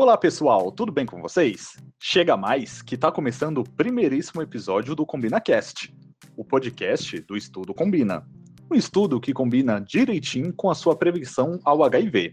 Olá 0.00 0.16
pessoal, 0.16 0.72
tudo 0.72 0.90
bem 0.90 1.04
com 1.04 1.20
vocês? 1.20 1.76
Chega 2.00 2.34
mais 2.34 2.80
que 2.80 2.94
está 2.94 3.12
começando 3.12 3.58
o 3.58 3.68
primeiríssimo 3.68 4.40
episódio 4.40 4.94
do 4.94 5.04
CombinaCast, 5.04 5.94
o 6.34 6.42
podcast 6.42 7.20
do 7.20 7.36
Estudo 7.36 7.74
Combina. 7.74 8.26
Um 8.70 8.74
estudo 8.74 9.20
que 9.20 9.34
combina 9.34 9.78
direitinho 9.78 10.54
com 10.54 10.70
a 10.70 10.74
sua 10.74 10.96
prevenção 10.96 11.60
ao 11.66 11.84
HIV. 11.84 12.30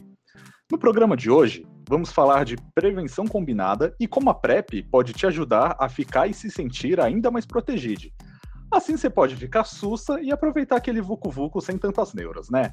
No 0.72 0.80
programa 0.80 1.18
de 1.18 1.30
hoje, 1.30 1.68
vamos 1.90 2.10
falar 2.10 2.46
de 2.46 2.56
prevenção 2.74 3.28
combinada 3.28 3.94
e 4.00 4.08
como 4.08 4.30
a 4.30 4.34
PrEP 4.34 4.84
pode 4.90 5.12
te 5.12 5.28
ajudar 5.28 5.76
a 5.78 5.90
ficar 5.90 6.26
e 6.30 6.34
se 6.34 6.50
sentir 6.50 7.02
ainda 7.02 7.30
mais 7.30 7.46
protegido. 7.46 8.08
Assim 8.72 8.96
você 8.96 9.10
pode 9.10 9.36
ficar 9.36 9.66
sussa 9.66 10.22
e 10.22 10.32
aproveitar 10.32 10.78
aquele 10.78 11.02
vucu-vucu 11.02 11.60
sem 11.60 11.78
tantas 11.78 12.14
neuras, 12.14 12.50
né? 12.50 12.72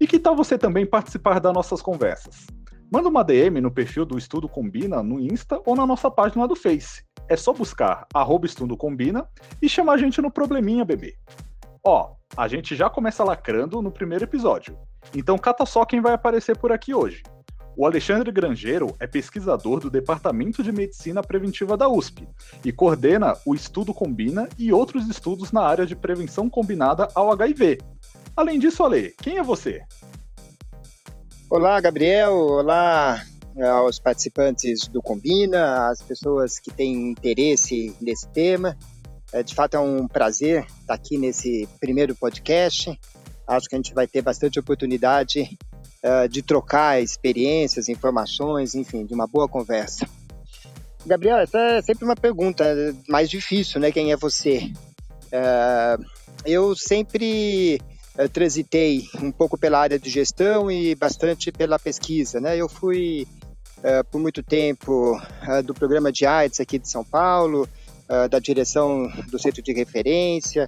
E 0.00 0.06
que 0.06 0.20
tal 0.20 0.36
você 0.36 0.56
também 0.56 0.86
participar 0.86 1.40
das 1.40 1.52
nossas 1.52 1.82
conversas? 1.82 2.46
Manda 2.92 3.08
uma 3.08 3.24
DM 3.24 3.58
no 3.58 3.70
perfil 3.70 4.04
do 4.04 4.18
Estudo 4.18 4.46
Combina 4.46 5.02
no 5.02 5.18
Insta 5.18 5.58
ou 5.64 5.74
na 5.74 5.86
nossa 5.86 6.10
página 6.10 6.46
do 6.46 6.54
Face. 6.54 7.02
É 7.26 7.34
só 7.38 7.50
buscar 7.50 8.06
arroba 8.12 8.44
Estudo 8.44 8.76
Combina 8.76 9.26
e 9.62 9.66
chamar 9.66 9.94
a 9.94 9.96
gente 9.96 10.20
no 10.20 10.30
probleminha, 10.30 10.84
bebê. 10.84 11.16
Ó, 11.82 12.12
a 12.36 12.46
gente 12.46 12.76
já 12.76 12.90
começa 12.90 13.24
lacrando 13.24 13.80
no 13.80 13.90
primeiro 13.90 14.24
episódio. 14.24 14.76
Então 15.16 15.38
cata 15.38 15.64
só 15.64 15.86
quem 15.86 16.02
vai 16.02 16.12
aparecer 16.12 16.54
por 16.58 16.70
aqui 16.70 16.92
hoje. 16.92 17.22
O 17.74 17.86
Alexandre 17.86 18.30
Grangeiro 18.30 18.94
é 19.00 19.06
pesquisador 19.06 19.80
do 19.80 19.88
Departamento 19.88 20.62
de 20.62 20.70
Medicina 20.70 21.22
Preventiva 21.22 21.78
da 21.78 21.88
USP 21.88 22.28
e 22.62 22.70
coordena 22.70 23.34
o 23.46 23.54
Estudo 23.54 23.94
Combina 23.94 24.50
e 24.58 24.70
outros 24.70 25.08
estudos 25.08 25.50
na 25.50 25.62
área 25.62 25.86
de 25.86 25.96
prevenção 25.96 26.50
combinada 26.50 27.08
ao 27.14 27.32
HIV, 27.32 27.78
Além 28.34 28.58
disso, 28.58 28.82
Ale, 28.82 29.14
quem 29.20 29.36
é 29.36 29.42
você? 29.42 29.82
Olá, 31.54 31.78
Gabriel. 31.82 32.32
Olá 32.34 33.22
aos 33.74 33.98
participantes 33.98 34.88
do 34.88 35.02
Combina, 35.02 35.90
às 35.90 36.00
pessoas 36.00 36.58
que 36.58 36.70
têm 36.72 37.10
interesse 37.10 37.94
nesse 38.00 38.26
tema. 38.28 38.74
É, 39.30 39.42
de 39.42 39.54
fato, 39.54 39.74
é 39.74 39.78
um 39.78 40.08
prazer 40.08 40.64
estar 40.80 40.94
aqui 40.94 41.18
nesse 41.18 41.68
primeiro 41.78 42.16
podcast. 42.16 42.98
Acho 43.46 43.68
que 43.68 43.74
a 43.74 43.78
gente 43.78 43.92
vai 43.92 44.06
ter 44.06 44.22
bastante 44.22 44.58
oportunidade 44.58 45.58
uh, 46.02 46.26
de 46.26 46.40
trocar 46.40 47.02
experiências, 47.02 47.90
informações, 47.90 48.74
enfim, 48.74 49.04
de 49.04 49.12
uma 49.12 49.26
boa 49.26 49.46
conversa. 49.46 50.08
Gabriel, 51.04 51.36
essa 51.36 51.58
é 51.58 51.82
sempre 51.82 52.06
uma 52.06 52.16
pergunta 52.16 52.64
mais 53.06 53.28
difícil, 53.28 53.78
né? 53.78 53.92
Quem 53.92 54.10
é 54.10 54.16
você? 54.16 54.72
Eu 56.46 56.74
sempre 56.74 57.78
transitei 58.32 59.08
um 59.20 59.32
pouco 59.32 59.58
pela 59.58 59.78
área 59.78 59.98
de 59.98 60.10
gestão 60.10 60.70
e 60.70 60.94
bastante 60.94 61.50
pela 61.50 61.78
pesquisa. 61.78 62.40
Né? 62.40 62.56
Eu 62.56 62.68
fui 62.68 63.26
uh, 63.78 64.04
por 64.10 64.20
muito 64.20 64.42
tempo 64.42 65.16
uh, 65.16 65.62
do 65.62 65.74
programa 65.74 66.12
de 66.12 66.26
AIDS 66.26 66.60
aqui 66.60 66.78
de 66.78 66.88
São 66.88 67.04
Paulo, 67.04 67.68
uh, 68.08 68.28
da 68.28 68.38
direção 68.38 69.10
do 69.30 69.38
centro 69.38 69.62
de 69.62 69.72
referência, 69.72 70.66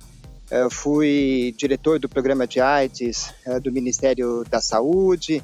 fui 0.71 1.55
diretor 1.57 1.99
do 1.99 2.07
programa 2.07 2.47
de 2.47 2.61
AIDS 2.61 3.35
do 3.63 3.73
Ministério 3.73 4.45
da 4.45 4.61
Saúde, 4.61 5.43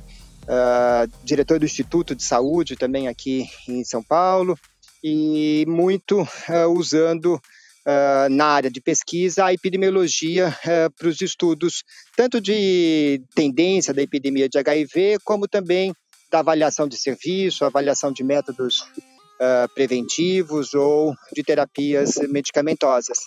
diretor 1.25 1.59
do 1.59 1.65
Instituto 1.65 2.15
de 2.15 2.23
Saúde 2.23 2.77
também 2.77 3.09
aqui 3.09 3.49
em 3.67 3.83
São 3.83 4.03
Paulo, 4.03 4.57
e 5.03 5.65
muito 5.67 6.29
usando 6.77 7.41
uh, 7.87 8.29
na 8.31 8.47
área 8.47 8.71
de 8.71 8.81
pesquisa 8.81 9.47
a 9.47 9.53
epidemiologia 9.53 10.49
uh, 10.49 10.91
para 10.97 11.09
os 11.09 11.21
estudos, 11.21 11.83
tanto 12.17 12.41
de 12.41 13.23
tendência 13.35 13.95
da 13.95 14.03
epidemia 14.03 14.49
de 14.49 14.59
HIV, 14.59 15.19
como 15.25 15.49
também 15.49 15.93
da 16.31 16.41
avaliação 16.41 16.87
de 16.87 16.97
serviço, 16.97 17.65
avaliação 17.65 18.13
de 18.13 18.23
métodos 18.23 18.81
uh, 18.83 19.69
preventivos 19.75 20.75
ou 20.75 21.15
de 21.35 21.43
terapias 21.43 22.17
medicamentosas. 22.29 23.19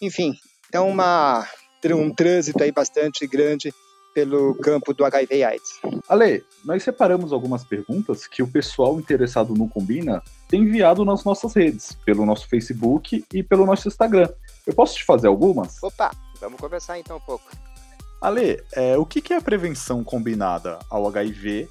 Enfim, 0.00 0.34
é 0.72 0.80
uma, 0.80 1.46
um 1.94 2.14
trânsito 2.14 2.62
aí 2.62 2.72
bastante 2.72 3.26
grande 3.26 3.72
pelo 4.14 4.54
campo 4.56 4.92
do 4.92 5.04
HIV 5.04 5.44
AIDS. 5.44 5.80
Ale, 6.08 6.44
nós 6.64 6.82
separamos 6.82 7.32
algumas 7.32 7.64
perguntas 7.64 8.26
que 8.26 8.42
o 8.42 8.48
pessoal 8.48 8.98
interessado 8.98 9.54
no 9.54 9.68
Combina 9.68 10.22
tem 10.48 10.62
enviado 10.62 11.04
nas 11.04 11.24
nossas 11.24 11.54
redes, 11.54 11.96
pelo 12.04 12.26
nosso 12.26 12.48
Facebook 12.48 13.24
e 13.32 13.42
pelo 13.42 13.66
nosso 13.66 13.88
Instagram. 13.88 14.28
Eu 14.66 14.74
posso 14.74 14.96
te 14.96 15.04
fazer 15.04 15.28
algumas? 15.28 15.82
Opa, 15.82 16.10
vamos 16.40 16.60
conversar 16.60 16.98
então 16.98 17.16
um 17.16 17.20
pouco. 17.20 17.50
Ale, 18.20 18.62
é, 18.72 18.96
o 18.96 19.04
que, 19.04 19.20
que 19.20 19.32
é 19.32 19.36
a 19.36 19.42
prevenção 19.42 20.04
combinada 20.04 20.78
ao 20.88 21.06
HIV 21.08 21.68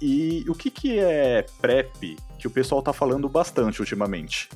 e 0.00 0.44
o 0.48 0.54
que, 0.54 0.70
que 0.70 0.98
é 0.98 1.44
PrEP, 1.60 2.16
que 2.38 2.46
o 2.46 2.50
pessoal 2.50 2.78
está 2.78 2.92
falando 2.92 3.28
bastante 3.28 3.80
ultimamente? 3.80 4.48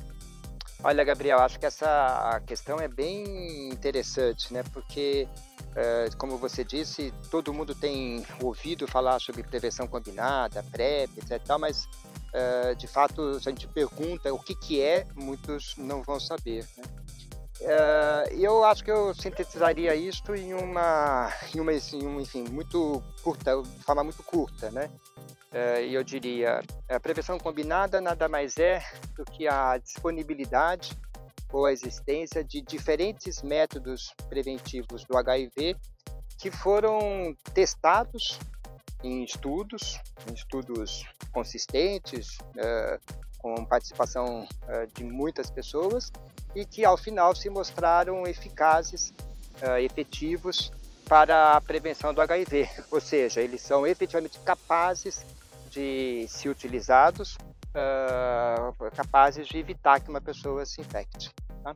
Olha, 0.81 1.03
Gabriel, 1.03 1.39
acho 1.39 1.59
que 1.59 1.65
essa 1.65 2.41
questão 2.47 2.79
é 2.79 2.87
bem 2.87 3.69
interessante, 3.69 4.53
né? 4.53 4.63
Porque 4.71 5.27
é, 5.75 6.09
como 6.17 6.37
você 6.37 6.63
disse, 6.63 7.13
todo 7.29 7.53
mundo 7.53 7.75
tem 7.75 8.25
ouvido 8.41 8.87
falar 8.87 9.19
sobre 9.19 9.43
prevenção 9.43 9.87
combinada, 9.87 10.63
PrEP, 10.71 11.17
etc. 11.17 11.41
Mas, 11.59 11.87
é, 12.33 12.75
de 12.75 12.87
fato, 12.87 13.39
se 13.39 13.49
a 13.49 13.51
gente 13.51 13.67
pergunta 13.67 14.33
o 14.33 14.39
que, 14.39 14.55
que 14.55 14.81
é, 14.81 15.05
muitos 15.15 15.75
não 15.77 16.01
vão 16.01 16.19
saber. 16.19 16.65
Né? 16.77 16.83
É, 17.61 18.35
eu 18.37 18.63
acho 18.63 18.83
que 18.83 18.91
eu 18.91 19.13
sintetizaria 19.13 19.91
uma, 20.53 21.29
em 21.53 21.59
uma, 21.59 21.73
em 21.73 22.05
uma 22.05 22.21
enfim, 22.21 22.45
muito 22.49 23.03
curta, 23.21 23.61
de 23.61 23.83
forma 23.83 24.03
muito 24.03 24.23
curta, 24.23 24.71
né? 24.71 24.89
E 25.51 25.93
eu 25.93 26.03
diria, 26.03 26.61
a 26.87 26.99
prevenção 26.99 27.39
combinada 27.39 27.99
nada 27.99 28.29
mais 28.29 28.57
é 28.57 28.83
do 29.15 29.25
que 29.25 29.47
a 29.47 29.77
disponibilidade 29.79 30.91
ou 31.51 31.65
a 31.65 31.71
existência 31.71 32.43
de 32.43 32.61
diferentes 32.61 33.41
métodos 33.41 34.13
preventivos 34.29 35.03
do 35.05 35.17
HIV 35.17 35.75
que 36.37 36.51
foram 36.51 37.35
testados 37.53 38.39
em 39.03 39.23
estudos, 39.23 39.99
em 40.29 40.33
estudos 40.33 41.03
consistentes, 41.31 42.37
uh, 42.37 42.99
com 43.39 43.65
participação 43.65 44.45
de 44.93 45.03
muitas 45.03 45.49
pessoas 45.49 46.11
e 46.53 46.65
que 46.65 46.83
ao 46.83 46.97
final 46.97 47.33
se 47.33 47.49
mostraram 47.49 48.27
eficazes, 48.27 49.13
efetivos 49.81 50.71
para 51.07 51.55
a 51.55 51.61
prevenção 51.61 52.13
do 52.13 52.21
HIV, 52.21 52.69
ou 52.91 53.01
seja, 53.01 53.41
eles 53.41 53.61
são 53.61 53.87
efetivamente 53.87 54.37
capazes 54.39 55.25
de 55.69 56.25
ser 56.27 56.49
utilizados 56.49 57.37
uh, 57.69 58.91
capazes 58.95 59.47
de 59.47 59.57
evitar 59.57 59.99
que 59.99 60.09
uma 60.09 60.21
pessoa 60.21 60.65
se 60.65 60.81
infecte. 60.81 61.31
Tá? 61.63 61.75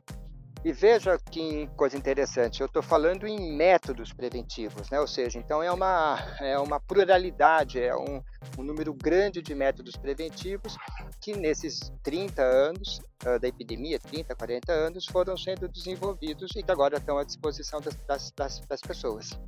E 0.64 0.72
veja 0.72 1.18
que 1.30 1.66
coisa 1.76 1.94
interessante, 1.94 2.62
eu 2.62 2.66
estou 2.66 2.82
falando 2.82 3.26
em 3.26 3.54
métodos 3.54 4.14
preventivos, 4.14 4.88
né? 4.88 4.98
ou 4.98 5.06
seja, 5.06 5.38
então 5.38 5.62
é 5.62 5.70
uma, 5.70 6.18
é 6.40 6.58
uma 6.58 6.80
pluralidade, 6.80 7.78
é 7.78 7.94
um, 7.94 8.22
um 8.58 8.62
número 8.62 8.94
grande 8.94 9.42
de 9.42 9.54
métodos 9.54 9.94
preventivos 9.94 10.78
que 11.20 11.36
nesses 11.36 11.92
30 12.02 12.40
anos 12.40 12.98
uh, 13.26 13.38
da 13.38 13.46
epidemia, 13.46 13.98
30, 13.98 14.34
40 14.34 14.72
anos, 14.72 15.04
foram 15.04 15.36
sendo 15.36 15.68
desenvolvidos 15.68 16.50
e 16.56 16.62
que 16.62 16.72
agora 16.72 16.96
estão 16.96 17.18
à 17.18 17.24
disposição 17.24 17.78
das, 17.82 18.30
das, 18.30 18.60
das 18.60 18.80
pessoas. 18.80 19.38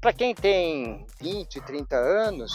Para 0.00 0.14
quem 0.14 0.34
tem 0.34 1.06
20, 1.20 1.60
30 1.60 1.94
anos, 1.94 2.52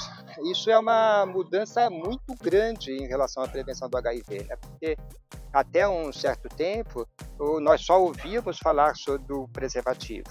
isso 0.51 0.69
é 0.71 0.79
uma 0.79 1.27
mudança 1.27 1.91
muito 1.91 2.33
grande 2.41 2.91
em 2.91 3.05
relação 3.07 3.43
à 3.43 3.47
prevenção 3.47 3.87
do 3.87 3.97
HIV, 3.97 4.45
né? 4.45 4.55
porque 4.55 4.97
até 5.53 5.87
um 5.87 6.11
certo 6.11 6.49
tempo 6.49 7.07
nós 7.61 7.81
só 7.81 8.01
ouvíamos 8.01 8.57
falar 8.57 8.95
sobre 8.95 9.31
o 9.31 9.47
preservativo. 9.47 10.27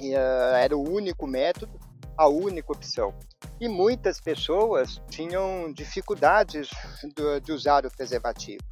E, 0.00 0.12
uh, 0.12 0.56
era 0.56 0.76
o 0.76 0.82
único 0.82 1.24
método, 1.24 1.78
a 2.16 2.28
única 2.28 2.72
opção. 2.72 3.14
E 3.60 3.68
muitas 3.68 4.20
pessoas 4.20 5.00
tinham 5.08 5.72
dificuldades 5.72 6.68
de, 7.14 7.40
de 7.40 7.52
usar 7.52 7.86
o 7.86 7.90
preservativo. 7.90 8.62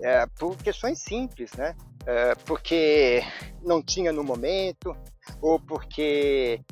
É, 0.00 0.26
por 0.38 0.56
questões 0.56 1.00
simples, 1.00 1.52
né? 1.54 1.74
É, 2.06 2.34
porque 2.46 3.20
não 3.62 3.82
tinha 3.82 4.12
no 4.12 4.22
momento, 4.22 4.96
ou 5.40 5.60
porque 5.60 6.64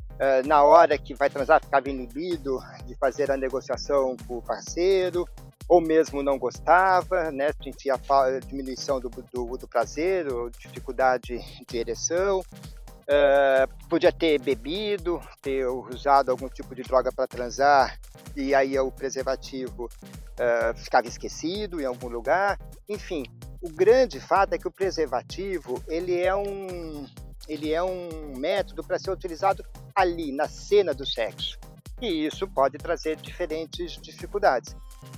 na 0.45 0.63
hora 0.63 0.97
que 0.97 1.13
vai 1.13 1.29
transar 1.29 1.63
ficava 1.63 1.89
inibido 1.89 2.59
de 2.85 2.95
fazer 2.95 3.31
a 3.31 3.37
negociação 3.37 4.15
com 4.27 4.37
o 4.37 4.41
parceiro, 4.41 5.27
ou 5.67 5.81
mesmo 5.81 6.23
não 6.23 6.37
gostava, 6.37 7.29
né, 7.31 7.49
sentia 7.61 7.99
diminuição 8.45 8.99
do, 8.99 9.09
do, 9.09 9.57
do 9.57 9.67
prazer, 9.67 10.31
ou 10.31 10.49
dificuldade 10.49 11.39
de 11.67 11.77
ereção, 11.77 12.39
uh, 12.39 13.87
podia 13.89 14.11
ter 14.11 14.39
bebido, 14.39 15.19
ter 15.41 15.67
usado 15.67 16.31
algum 16.31 16.47
tipo 16.47 16.73
de 16.73 16.83
droga 16.83 17.11
para 17.11 17.27
transar, 17.27 17.99
e 18.35 18.55
aí 18.55 18.79
o 18.79 18.91
preservativo 18.91 19.85
uh, 19.85 20.77
ficava 20.77 21.07
esquecido 21.07 21.81
em 21.81 21.85
algum 21.85 22.07
lugar, 22.07 22.57
enfim, 22.87 23.23
o 23.61 23.69
grande 23.69 24.19
fato 24.21 24.53
é 24.53 24.57
que 24.57 24.67
o 24.67 24.71
preservativo 24.71 25.83
ele 25.87 26.17
é 26.17 26.33
um 26.33 27.05
ele 27.47 27.71
é 27.71 27.81
um 27.81 28.35
método 28.37 28.83
para 28.83 28.99
ser 28.99 29.11
utilizado 29.11 29.65
ali, 29.95 30.31
na 30.31 30.47
cena 30.47 30.93
do 30.93 31.05
sexo. 31.05 31.57
e 32.01 32.27
isso 32.27 32.47
pode 32.47 32.77
trazer 32.77 33.15
diferentes 33.15 33.97
dificuldades. 33.99 34.75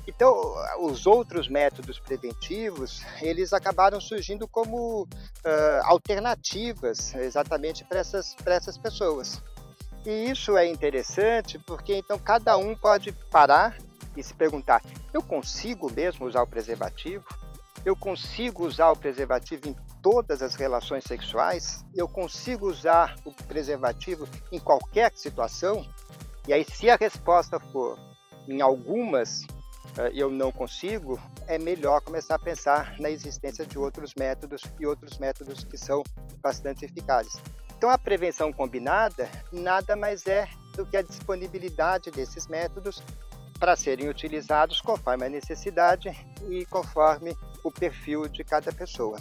Então, 0.07 0.33
os 0.79 1.05
outros 1.05 1.47
métodos 1.47 1.99
preventivos, 1.99 3.01
eles 3.21 3.53
acabaram 3.53 3.99
surgindo 3.99 4.47
como 4.47 5.03
uh, 5.03 5.07
alternativas 5.83 7.13
exatamente 7.15 7.83
para 7.83 7.99
essas, 7.99 8.35
essas 8.45 8.77
pessoas. 8.77 9.41
E 10.05 10.29
isso 10.29 10.57
é 10.57 10.65
interessante 10.65 11.59
porque 11.59 11.95
então 11.95 12.17
cada 12.17 12.57
um 12.57 12.75
pode 12.75 13.11
parar 13.29 13.77
e 14.15 14.23
se 14.23 14.33
perguntar: 14.33 14.81
eu 15.13 15.21
consigo 15.21 15.91
mesmo 15.91 16.25
usar 16.25 16.41
o 16.41 16.47
preservativo? 16.47 17.25
Eu 17.85 17.95
consigo 17.95 18.65
usar 18.65 18.91
o 18.91 18.95
preservativo 18.95 19.67
em 19.67 19.75
todas 20.01 20.41
as 20.41 20.55
relações 20.55 21.03
sexuais? 21.03 21.85
Eu 21.95 22.07
consigo 22.07 22.67
usar 22.67 23.15
o 23.25 23.31
preservativo 23.31 24.27
em 24.51 24.59
qualquer 24.59 25.11
situação? 25.15 25.87
E 26.47 26.53
aí, 26.53 26.65
se 26.65 26.89
a 26.89 26.95
resposta 26.95 27.59
for 27.59 27.97
em 28.47 28.61
algumas 28.61 29.43
uh, 29.97 30.09
eu 30.13 30.29
não 30.29 30.51
consigo, 30.51 31.19
é 31.47 31.57
melhor 31.57 32.01
começar 32.01 32.35
a 32.35 32.39
pensar 32.39 32.99
na 32.99 33.09
existência 33.09 33.65
de 33.65 33.77
outros 33.77 34.13
métodos 34.15 34.63
e 34.79 34.85
outros 34.85 35.17
métodos 35.17 35.63
que 35.63 35.77
são 35.77 36.03
bastante 36.41 36.85
eficazes. 36.85 37.41
Então, 37.77 37.89
a 37.89 37.97
prevenção 37.97 38.51
combinada 38.51 39.29
nada 39.51 39.95
mais 39.95 40.27
é 40.27 40.47
do 40.75 40.85
que 40.85 40.97
a 40.97 41.01
disponibilidade 41.01 42.11
desses 42.11 42.47
métodos 42.47 43.01
para 43.59 43.75
serem 43.75 44.09
utilizados 44.09 44.79
conforme 44.81 45.25
a 45.25 45.29
necessidade 45.29 46.09
e 46.49 46.65
conforme 46.65 47.35
o 47.63 47.71
perfil 47.71 48.27
de 48.27 48.43
cada 48.43 48.71
pessoa. 48.71 49.19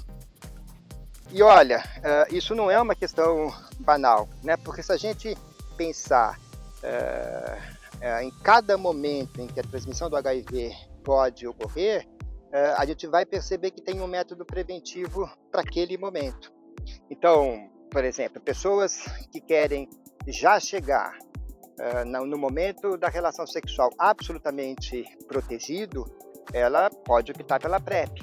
E 1.31 1.43
olha, 1.43 1.79
uh, 1.79 2.35
isso 2.35 2.55
não 2.55 2.71
é 2.71 2.81
uma 2.81 2.95
questão 2.95 3.53
banal, 3.81 4.29
né? 4.43 4.57
porque 4.57 4.83
se 4.83 4.91
a 4.93 4.97
gente 4.97 5.37
pensar 5.77 6.39
uh, 6.83 7.57
uh, 7.99 8.23
em 8.23 8.31
cada 8.43 8.79
momento 8.79 9.41
em 9.41 9.47
que 9.47 9.61
a 9.61 9.63
transmissão 9.63 10.09
do 10.09 10.17
HIV 10.17 10.75
pode 11.05 11.47
ocorrer, 11.47 12.07
a 12.79 12.87
gente 12.87 13.07
vai 13.07 13.27
perceber 13.27 13.71
que 13.71 13.83
tem 13.83 14.01
um 14.01 14.07
método 14.07 14.43
preventivo 14.43 15.31
para 15.53 15.61
aquele 15.61 15.99
momento. 15.99 16.51
Então, 17.11 17.69
por 17.91 18.03
exemplo, 18.03 18.41
pessoas 18.41 19.05
que 19.31 19.39
querem 19.39 19.87
já 20.27 20.59
chegar 20.59 21.19
no 22.07 22.39
momento 22.39 22.97
da 22.97 23.11
relação 23.11 23.47
sexual 23.47 23.91
absolutamente 23.99 25.05
protegido, 25.27 26.07
ela 26.55 26.89
pode 26.89 27.33
optar 27.33 27.61
pela 27.61 27.79
PrEP. 27.79 28.19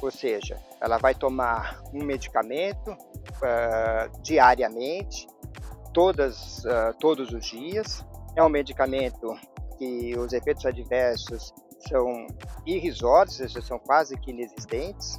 Ou 0.00 0.10
seja, 0.10 0.58
ela 0.80 0.98
vai 0.98 1.14
tomar 1.14 1.82
um 1.92 2.04
medicamento 2.04 2.90
uh, 2.90 4.22
diariamente, 4.22 5.26
todas, 5.92 6.64
uh, 6.64 6.94
todos 7.00 7.32
os 7.32 7.44
dias. 7.46 8.04
É 8.34 8.42
um 8.42 8.48
medicamento 8.48 9.34
que 9.78 10.16
os 10.18 10.32
efeitos 10.32 10.66
adversos 10.66 11.54
são 11.88 12.26
irrisórios, 12.66 13.40
ou 13.40 13.48
seja, 13.48 13.62
são 13.62 13.78
quase 13.78 14.16
que 14.18 14.30
inexistentes. 14.30 15.16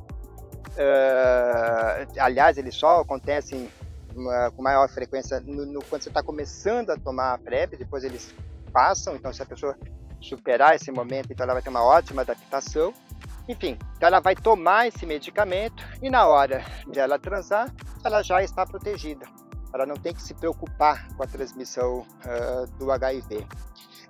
Uh, 0.78 2.20
aliás, 2.20 2.58
eles 2.58 2.76
só 2.76 3.02
acontecem 3.02 3.68
uma, 4.16 4.52
com 4.52 4.62
maior 4.62 4.88
frequência 4.90 5.40
no, 5.40 5.66
no, 5.66 5.84
quando 5.86 6.04
você 6.04 6.10
está 6.10 6.22
começando 6.22 6.92
a 6.92 6.98
tomar 6.98 7.34
a 7.34 7.38
PrEP, 7.38 7.78
depois 7.78 8.04
eles 8.04 8.34
passam, 8.72 9.16
então 9.16 9.32
se 9.32 9.42
a 9.42 9.46
pessoa 9.46 9.78
superar 10.20 10.76
esse 10.76 10.92
momento, 10.92 11.32
então 11.32 11.44
ela 11.44 11.54
vai 11.54 11.62
ter 11.62 11.70
uma 11.70 11.84
ótima 11.84 12.22
adaptação. 12.22 12.94
Enfim, 13.48 13.78
então 13.96 14.08
ela 14.08 14.20
vai 14.20 14.36
tomar 14.36 14.88
esse 14.88 15.06
medicamento 15.06 15.84
e 16.02 16.10
na 16.10 16.28
hora 16.28 16.66
de 16.92 17.00
ela 17.00 17.18
transar, 17.18 17.74
ela 18.04 18.22
já 18.22 18.44
está 18.44 18.66
protegida. 18.66 19.26
Ela 19.74 19.86
não 19.86 19.96
tem 19.96 20.14
que 20.14 20.22
se 20.22 20.34
preocupar 20.34 21.08
com 21.16 21.24
a 21.24 21.28
transmissão 21.28 22.00
uh, 22.00 22.68
do 22.78 22.92
HIV. 22.92 23.46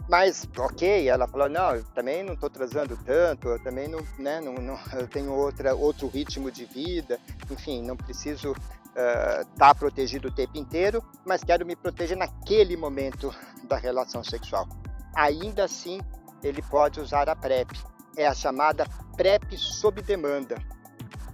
Mas, 0.09 0.47
ok, 0.57 1.09
ela 1.09 1.27
falou, 1.27 1.49
não, 1.49 1.75
eu 1.75 1.83
também 1.93 2.23
não 2.23 2.33
estou 2.33 2.49
transando 2.49 2.97
tanto, 3.05 3.49
eu 3.49 3.61
também 3.61 3.89
não, 3.89 3.99
né, 4.17 4.39
não, 4.39 4.53
não, 4.53 4.77
tenho 5.07 5.33
outra, 5.33 5.75
outro 5.75 6.07
ritmo 6.07 6.49
de 6.49 6.63
vida, 6.63 7.19
enfim, 7.51 7.83
não 7.83 7.97
preciso 7.97 8.53
estar 8.95 9.41
uh, 9.41 9.45
tá 9.57 9.75
protegido 9.75 10.29
o 10.29 10.31
tempo 10.31 10.57
inteiro, 10.57 11.03
mas 11.25 11.43
quero 11.43 11.65
me 11.65 11.75
proteger 11.75 12.15
naquele 12.15 12.77
momento 12.77 13.35
da 13.65 13.75
relação 13.75 14.23
sexual. 14.23 14.67
Ainda 15.13 15.65
assim, 15.65 15.99
ele 16.41 16.61
pode 16.61 17.01
usar 17.01 17.27
a 17.27 17.35
PrEP. 17.35 17.77
É 18.17 18.27
a 18.27 18.33
chamada 18.33 18.85
PrEP 19.15 19.57
sob 19.57 20.01
demanda. 20.01 20.55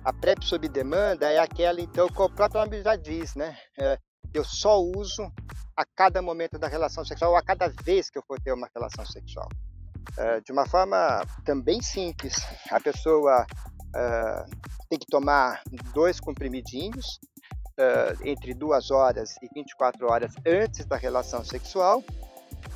A 0.03 0.11
PrEP 0.11 0.43
sob 0.43 0.67
demanda 0.67 1.31
é 1.31 1.39
aquela, 1.39 1.79
então, 1.81 2.07
que 2.07 2.21
o 2.21 2.29
próprio 2.29 2.61
nome 2.61 2.83
já 2.83 2.95
diz, 2.95 3.35
né? 3.35 3.57
É, 3.79 3.97
eu 4.33 4.43
só 4.43 4.79
uso 4.79 5.31
a 5.75 5.85
cada 5.95 6.21
momento 6.21 6.59
da 6.59 6.67
relação 6.67 7.03
sexual 7.05 7.31
ou 7.31 7.37
a 7.37 7.41
cada 7.41 7.69
vez 7.83 8.09
que 8.09 8.19
eu 8.19 8.23
for 8.27 8.39
ter 8.39 8.53
uma 8.53 8.69
relação 8.75 9.05
sexual. 9.05 9.47
É, 10.17 10.41
de 10.41 10.51
uma 10.51 10.67
forma 10.67 11.25
também 11.45 11.81
simples, 11.81 12.35
a 12.69 12.79
pessoa 12.79 13.45
é, 13.95 14.45
tem 14.89 14.99
que 14.99 15.07
tomar 15.07 15.61
dois 15.93 16.19
comprimidinhos 16.19 17.19
uh, 17.79 18.27
entre 18.27 18.53
duas 18.53 18.91
horas 18.91 19.35
e 19.41 19.49
24 19.53 20.07
horas 20.07 20.33
antes 20.45 20.85
da 20.85 20.95
relação 20.95 21.43
sexual 21.43 22.03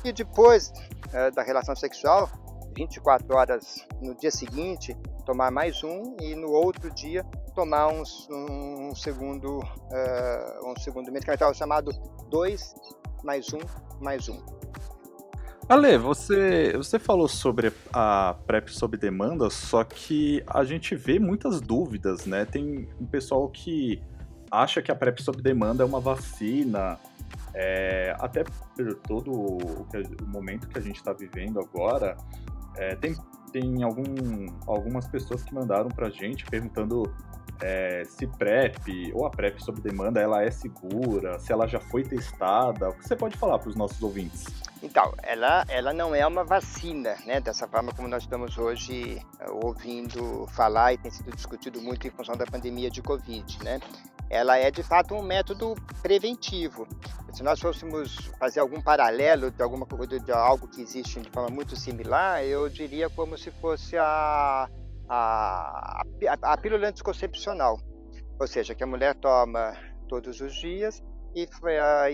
e 0.04 0.12
depois 0.12 0.72
uh, 1.08 1.34
da 1.34 1.42
relação 1.42 1.76
sexual, 1.76 2.28
24 2.78 3.36
horas 3.36 3.86
no 4.00 4.14
dia 4.14 4.30
seguinte, 4.30 4.96
tomar 5.26 5.50
mais 5.50 5.82
um 5.82 6.16
e 6.20 6.36
no 6.36 6.50
outro 6.50 6.94
dia 6.94 7.24
tomar 7.54 7.88
um, 7.88 8.04
um, 8.30 8.88
um 8.88 8.94
segundo 8.94 9.58
uh, 9.58 10.70
um 10.70 10.78
segundo 10.78 11.10
medicamento 11.10 11.52
chamado 11.54 11.90
2 12.30 12.74
mais 13.24 13.52
um 13.52 13.58
mais 14.00 14.28
um. 14.28 14.38
Ale, 15.68 15.98
você, 15.98 16.72
você 16.76 16.98
falou 16.98 17.28
sobre 17.28 17.72
a 17.92 18.36
PrEP 18.46 18.70
sob 18.70 18.96
demanda, 18.96 19.50
só 19.50 19.84
que 19.84 20.42
a 20.46 20.64
gente 20.64 20.94
vê 20.94 21.18
muitas 21.18 21.60
dúvidas, 21.60 22.24
né? 22.24 22.46
Tem 22.46 22.88
um 22.98 23.04
pessoal 23.04 23.46
que 23.48 24.00
acha 24.50 24.80
que 24.80 24.90
a 24.90 24.94
PrEP 24.94 25.20
sob 25.22 25.42
demanda 25.42 25.82
é 25.82 25.86
uma 25.86 26.00
vacina, 26.00 26.98
é, 27.54 28.14
até 28.18 28.44
por 28.44 28.94
todo 29.06 29.30
o, 29.30 29.86
momento 30.26 30.68
que 30.68 30.78
a 30.78 30.80
gente 30.80 30.96
está 30.96 31.12
vivendo 31.12 31.60
agora, 31.60 32.16
é, 32.78 32.94
tem, 32.94 33.16
tem 33.52 33.82
algum, 33.82 34.46
algumas 34.66 35.06
pessoas 35.08 35.42
que 35.42 35.52
mandaram 35.52 35.88
para 35.88 36.06
a 36.06 36.10
gente 36.10 36.44
perguntando 36.46 37.12
é, 37.60 38.04
se 38.04 38.26
PrEP 38.26 39.12
ou 39.14 39.26
a 39.26 39.30
PrEP 39.30 39.58
sob 39.60 39.80
demanda 39.80 40.20
ela 40.20 40.42
é 40.42 40.50
segura, 40.50 41.38
se 41.38 41.52
ela 41.52 41.66
já 41.66 41.80
foi 41.80 42.04
testada. 42.04 42.90
O 42.90 42.94
que 42.94 43.06
você 43.06 43.16
pode 43.16 43.36
falar 43.36 43.58
para 43.58 43.68
os 43.68 43.74
nossos 43.74 44.00
ouvintes? 44.00 44.46
Então, 44.80 45.12
ela, 45.24 45.64
ela 45.68 45.92
não 45.92 46.14
é 46.14 46.24
uma 46.24 46.44
vacina, 46.44 47.16
né? 47.26 47.40
Dessa 47.40 47.66
forma 47.66 47.92
como 47.92 48.06
nós 48.06 48.22
estamos 48.22 48.56
hoje 48.56 49.20
uh, 49.40 49.66
ouvindo 49.66 50.46
falar 50.48 50.92
e 50.92 50.98
tem 50.98 51.10
sido 51.10 51.34
discutido 51.34 51.80
muito 51.82 52.06
em 52.06 52.10
função 52.10 52.36
da 52.36 52.46
pandemia 52.46 52.88
de 52.88 53.02
Covid, 53.02 53.58
né? 53.64 53.80
Ela 54.30 54.56
é 54.58 54.70
de 54.70 54.82
fato 54.82 55.14
um 55.14 55.22
método 55.22 55.74
preventivo. 56.02 56.86
Se 57.32 57.42
nós 57.42 57.60
fôssemos 57.60 58.30
fazer 58.38 58.60
algum 58.60 58.80
paralelo 58.80 59.50
de 59.50 59.62
alguma 59.62 59.86
de 60.20 60.32
algo 60.32 60.66
que 60.68 60.80
existe 60.82 61.20
de 61.20 61.30
forma 61.30 61.48
muito 61.48 61.76
similar, 61.76 62.42
eu 62.44 62.68
diria 62.68 63.08
como 63.08 63.36
se 63.38 63.50
fosse 63.50 63.96
a, 63.96 64.68
a, 65.08 66.02
a, 66.26 66.52
a 66.52 66.56
pílula 66.56 66.88
anticoncepcional, 66.88 67.78
ou 68.38 68.46
seja, 68.46 68.74
que 68.74 68.82
a 68.82 68.86
mulher 68.86 69.14
toma 69.14 69.76
todos 70.08 70.40
os 70.40 70.54
dias 70.54 71.02
e 71.34 71.48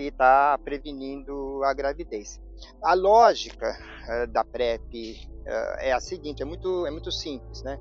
está 0.07 0.57
prevenindo 0.63 1.63
a 1.63 1.73
gravidez. 1.73 2.39
A 2.83 2.93
lógica 2.93 3.77
uh, 4.07 4.27
da 4.27 4.43
PrEP 4.43 5.27
uh, 5.45 5.47
é 5.79 5.91
a 5.91 5.99
seguinte, 5.99 6.41
é 6.41 6.45
muito, 6.45 6.85
é 6.85 6.91
muito 6.91 7.11
simples, 7.11 7.63
né? 7.63 7.79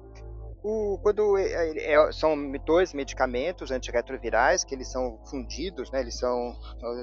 O, 0.64 0.98
quando 1.02 1.36
é, 1.36 1.44
é, 1.76 1.92
é, 1.92 2.12
são 2.12 2.34
dois 2.64 2.94
medicamentos 2.94 3.70
antirretrovirais 3.70 4.64
que 4.64 4.74
eles 4.74 4.88
são 4.88 5.20
fundidos, 5.26 5.90
né, 5.90 6.00
eles 6.00 6.18
são 6.18 6.56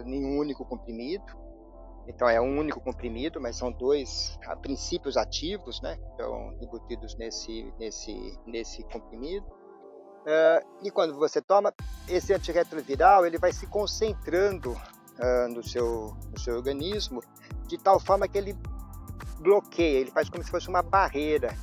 em 0.08 0.25
um 0.25 0.39
único 0.39 0.65
comprimido. 0.65 1.24
Então 2.08 2.27
é 2.27 2.41
um 2.41 2.58
único 2.58 2.82
comprimido, 2.82 3.39
mas 3.39 3.56
são 3.56 3.72
dois 3.72 4.36
princípios 4.63 5.15
ativos, 5.15 5.80
né, 5.80 5.96
que 5.96 6.10
estão 6.10 6.58
embutidos 6.60 7.15
nesse 7.18 7.72
nesse 7.77 8.39
nesse 8.48 8.84
comprimido. 8.86 9.46
Uh, 9.46 10.86
e 10.88 10.89
quando 10.89 11.15
você 11.15 11.39
toma 11.39 11.72
esse 12.08 12.34
antirretroviral, 12.34 13.27
ele 13.27 13.38
vai 13.38 13.53
se 13.53 13.68
concentrando 13.68 14.72
uh, 14.72 15.48
no 15.53 15.62
seu 15.62 16.15
no 16.32 16.39
seu 16.39 16.56
organismo 16.56 17.22
de 17.68 17.77
tal 17.77 18.00
forma 18.00 18.27
que 18.27 18.39
ele 18.39 18.58
bloqueia, 19.39 20.00
ele 20.00 20.12
faz 20.12 20.30
como 20.30 20.44
se 20.44 20.50
fosse 20.50 20.68
uma 20.68 20.82
barreira 20.82 21.56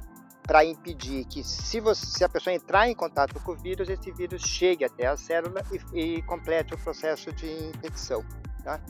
para 0.48 0.64
impedir 0.64 1.26
que, 1.26 1.44
se, 1.44 1.78
você, 1.78 2.06
se, 2.06 2.24
a 2.24 2.28
pessoa 2.28 2.54
entrar 2.54 2.88
em 2.88 2.94
contato 2.94 3.38
com 3.40 3.52
o 3.52 3.54
vírus, 3.54 3.86
esse 3.90 4.10
vírus 4.10 4.40
chegue 4.40 4.82
até 4.82 5.06
a 5.06 5.14
célula 5.14 5.62
e, 5.92 6.16
e 6.16 6.22
complete 6.22 6.72
o 6.72 6.78
processo 6.78 7.30
de 7.34 7.46
infecção. 7.68 8.24
Tá? 8.64 8.80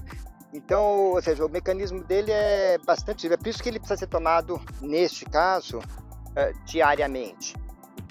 Então, 0.54 0.84
ou 1.14 1.20
seja, 1.20 1.44
o 1.44 1.48
mecanismo 1.48 2.04
dele 2.04 2.30
é 2.30 2.78
bastante. 2.78 3.26
É 3.26 3.36
por 3.36 3.48
isso 3.48 3.60
que 3.60 3.68
ele 3.68 3.80
precisa 3.80 3.98
ser 3.98 4.06
tomado, 4.06 4.62
neste 4.80 5.24
caso, 5.24 5.78
uh, 5.78 6.64
diariamente. 6.64 7.56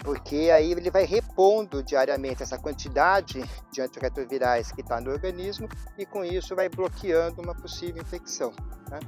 Porque 0.04 0.52
aí 0.54 0.74
ele 0.74 0.92
vai 0.92 1.06
repondo 1.06 1.82
diariamente 1.82 2.44
essa 2.44 2.58
quantidade 2.58 3.42
de 3.72 3.82
antirretrovirais 3.82 4.74
que 4.74 4.82
está 4.82 5.00
no 5.00 5.10
organismo 5.10 5.70
e 5.98 6.06
com 6.06 6.24
isso 6.24 6.54
vai 6.54 6.68
bloqueando 6.68 7.42
uma 7.42 7.56
possível 7.56 8.02
infecção. 8.02 8.52
Tá? 8.90 9.00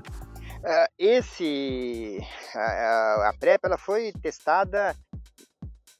Uh, 0.60 0.92
esse, 0.98 2.20
a, 2.54 3.30
a 3.30 3.34
PrEP 3.40 3.62
ela 3.64 3.78
foi 3.78 4.12
testada 4.22 4.94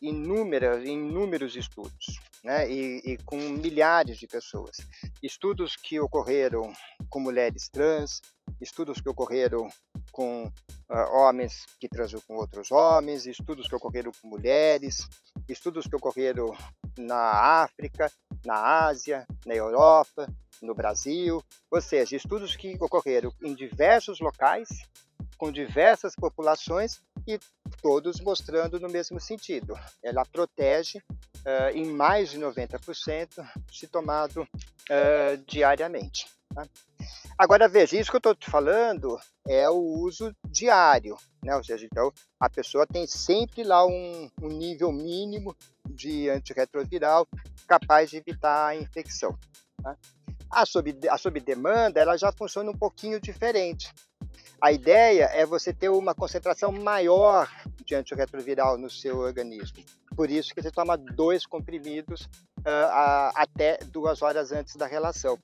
inúmeras, 0.02 0.84
inúmeros 0.86 1.56
estudos, 1.56 2.20
né? 2.44 2.70
E, 2.70 2.98
e, 3.06 3.18
com 3.24 3.38
milhares 3.38 4.18
de 4.18 4.28
pessoas. 4.28 4.78
Estudos 5.24 5.76
que 5.76 6.00
ocorreram 6.00 6.74
com 7.10 7.20
mulheres 7.20 7.70
trans, 7.70 8.22
estudos 8.60 9.00
que 9.00 9.10
ocorreram 9.10 9.70
com 10.12 10.46
uh, 10.46 11.16
homens 11.16 11.66
que 11.80 11.88
transam 11.88 12.20
com 12.28 12.36
outros 12.36 12.72
homens, 12.72 13.26
estudos 13.26 13.68
que 13.68 13.76
ocorreram 13.76 14.12
com 14.22 14.28
mulheres, 14.28 15.08
estudos 15.48 15.88
que 15.88 15.96
ocorreram 15.96 16.54
na 16.98 17.62
África, 17.64 18.12
na 18.46 18.88
Ásia, 18.88 19.26
na 19.46 19.56
Europa, 19.56 20.28
no 20.62 20.74
Brasil, 20.74 21.44
ou 21.70 21.82
seja, 21.82 22.16
estudos 22.16 22.56
que 22.56 22.76
ocorreram 22.80 23.34
em 23.42 23.54
diversos 23.54 24.20
locais, 24.20 24.70
com 25.38 25.52
diversas 25.52 26.16
populações 26.16 27.02
e 27.26 27.40
todos 27.82 28.20
mostrando 28.20 28.80
no 28.80 28.90
mesmo 28.90 29.20
sentido. 29.20 29.74
Ela 30.04 30.26
protege 30.26 31.00
uh, 31.00 31.70
em 31.74 31.86
mais 31.86 32.30
de 32.30 32.40
90% 32.40 33.30
se 33.72 33.88
tomado 33.88 34.42
uh, 34.42 35.38
diariamente. 35.48 36.28
Tá? 36.54 36.64
Agora 37.38 37.70
veja, 37.70 37.98
isso 37.98 38.10
que 38.10 38.18
eu 38.18 38.20
estou 38.20 38.36
te 38.36 38.50
falando 38.50 39.18
é 39.48 39.70
o 39.70 39.78
uso 39.78 40.36
diário, 40.46 41.16
né? 41.42 41.56
Ou 41.56 41.64
seja, 41.64 41.86
então 41.86 42.12
a 42.40 42.50
pessoa 42.50 42.86
tem 42.86 43.08
sempre 43.08 43.64
lá 43.64 43.86
um, 43.86 44.30
um 44.42 44.50
nível 44.50 44.92
mínimo 44.92 45.56
de 45.90 46.30
antirretroviral 46.30 47.26
capaz 47.66 48.10
de 48.10 48.18
evitar 48.18 48.68
a 48.68 48.76
infecção. 48.76 49.38
Tá? 49.82 49.96
A 50.52 50.66
sob, 50.66 50.98
a 51.10 51.18
sob 51.18 51.40
demanda 51.40 52.00
ela 52.00 52.18
já 52.18 52.32
funciona 52.32 52.72
um 52.72 52.78
pouquinho 52.78 53.20
diferente. 53.20 53.94
A 54.62 54.72
ideia 54.72 55.26
é 55.34 55.46
você 55.46 55.74
ter 55.74 55.90
uma 55.90 56.14
concentração 56.14 56.72
maior 56.72 57.50
de 57.86 57.96
antirretroviral 57.96 58.78
no 58.78 58.90
seu 58.90 59.20
organismo. 59.20 59.84
Por 60.16 60.30
isso 60.30 60.54
que 60.54 60.62
você 60.62 60.70
toma 60.70 60.98
dois 60.98 61.46
comprimidos 61.46 62.22
uh, 62.60 62.90
a, 62.92 63.32
até 63.36 63.78
duas 63.86 64.22
horas 64.22 64.52
antes 64.52 64.76
da 64.76 64.86
relação. 64.86 65.40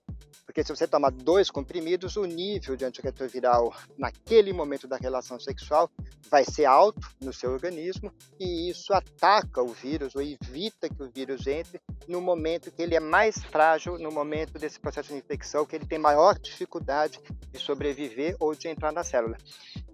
Porque 0.45 0.63
se 0.63 0.75
você 0.75 0.87
toma 0.87 1.11
dois 1.11 1.49
comprimidos, 1.49 2.15
o 2.15 2.25
nível 2.25 2.75
de 2.75 2.85
antirretroviral 2.85 3.73
naquele 3.97 4.53
momento 4.53 4.87
da 4.87 4.97
relação 4.97 5.39
sexual 5.39 5.89
vai 6.29 6.43
ser 6.43 6.65
alto 6.65 7.07
no 7.21 7.33
seu 7.33 7.51
organismo 7.51 8.11
e 8.39 8.69
isso 8.69 8.93
ataca 8.93 9.61
o 9.61 9.67
vírus 9.67 10.15
ou 10.15 10.21
evita 10.21 10.89
que 10.89 11.03
o 11.03 11.09
vírus 11.09 11.47
entre 11.47 11.79
no 12.07 12.21
momento 12.21 12.71
que 12.71 12.81
ele 12.81 12.95
é 12.95 12.99
mais 12.99 13.43
frágil, 13.43 13.97
no 13.97 14.11
momento 14.11 14.59
desse 14.59 14.79
processo 14.79 15.09
de 15.09 15.19
infecção, 15.19 15.65
que 15.65 15.75
ele 15.75 15.85
tem 15.85 15.99
maior 15.99 16.37
dificuldade 16.39 17.19
de 17.51 17.59
sobreviver 17.59 18.35
ou 18.39 18.53
de 18.53 18.67
entrar 18.67 18.91
na 18.91 19.03
célula. 19.03 19.37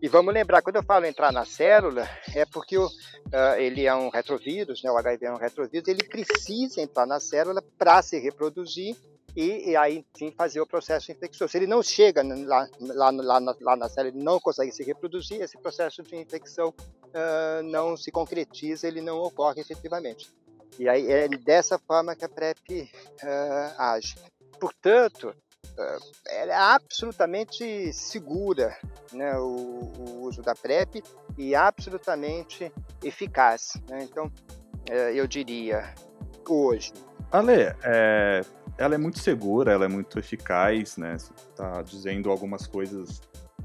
E 0.01 0.07
vamos 0.07 0.33
lembrar, 0.33 0.62
quando 0.62 0.77
eu 0.77 0.83
falo 0.83 1.05
entrar 1.05 1.31
na 1.31 1.45
célula, 1.45 2.07
é 2.36 2.45
porque 2.45 2.77
o, 2.77 2.86
uh, 2.88 3.55
ele 3.57 3.86
é 3.86 3.95
um 3.95 4.10
retrovírus, 4.10 4.81
né, 4.83 4.91
o 4.91 4.98
HIV 4.98 5.25
é 5.25 5.31
um 5.31 5.38
retrovírus, 5.38 5.88
ele 5.88 6.03
precisa 6.03 6.81
entrar 6.81 7.05
na 7.05 7.19
célula 7.19 7.63
para 7.77 8.01
se 8.01 8.19
reproduzir 8.19 8.95
e, 9.35 9.71
e, 9.71 9.75
aí 9.75 10.05
sim 10.17 10.31
fazer 10.31 10.59
o 10.61 10.67
processo 10.67 11.11
infeccioso. 11.11 11.51
Se 11.51 11.57
ele 11.57 11.67
não 11.67 11.81
chega 11.81 12.21
lá, 12.23 12.67
lá, 12.79 13.09
lá, 13.11 13.39
na, 13.39 13.55
lá 13.61 13.75
na 13.75 13.89
célula, 13.89 14.13
ele 14.13 14.23
não 14.23 14.39
consegue 14.39 14.71
se 14.71 14.83
reproduzir, 14.83 15.41
esse 15.41 15.57
processo 15.57 16.03
de 16.03 16.15
infecção 16.15 16.69
uh, 16.69 17.63
não 17.63 17.95
se 17.95 18.11
concretiza, 18.11 18.88
ele 18.88 19.01
não 19.01 19.19
ocorre 19.19 19.61
efetivamente. 19.61 20.29
E 20.79 20.88
aí 20.88 21.11
é 21.11 21.27
dessa 21.27 21.77
forma 21.79 22.15
que 22.15 22.25
a 22.25 22.29
PrEP 22.29 22.89
uh, 23.23 23.81
age. 23.81 24.15
Portanto, 24.59 25.35
uh, 25.77 26.11
é 26.27 26.53
absolutamente 26.53 27.91
segura 27.93 28.77
né, 29.11 29.38
o, 29.38 29.91
o, 29.97 30.21
uso 30.23 30.41
da 30.41 30.55
PrEP 30.55 31.03
e 31.38 31.55
absolutamente 31.55 32.71
eficaz. 33.03 33.73
Né? 33.89 34.03
Então, 34.03 34.31
eu 35.13 35.25
diria, 35.25 35.93
hoje. 36.50 36.91
Ale, 37.31 37.73
é, 37.83 38.41
ela 38.81 38.95
é 38.95 38.97
muito 38.97 39.19
segura, 39.19 39.71
ela 39.71 39.85
é 39.85 39.88
muito 39.88 40.17
eficaz, 40.17 40.97
né? 40.97 41.17
Você 41.17 41.31
tá 41.55 41.81
dizendo 41.83 42.31
algumas 42.31 42.65
coisas 42.65 43.21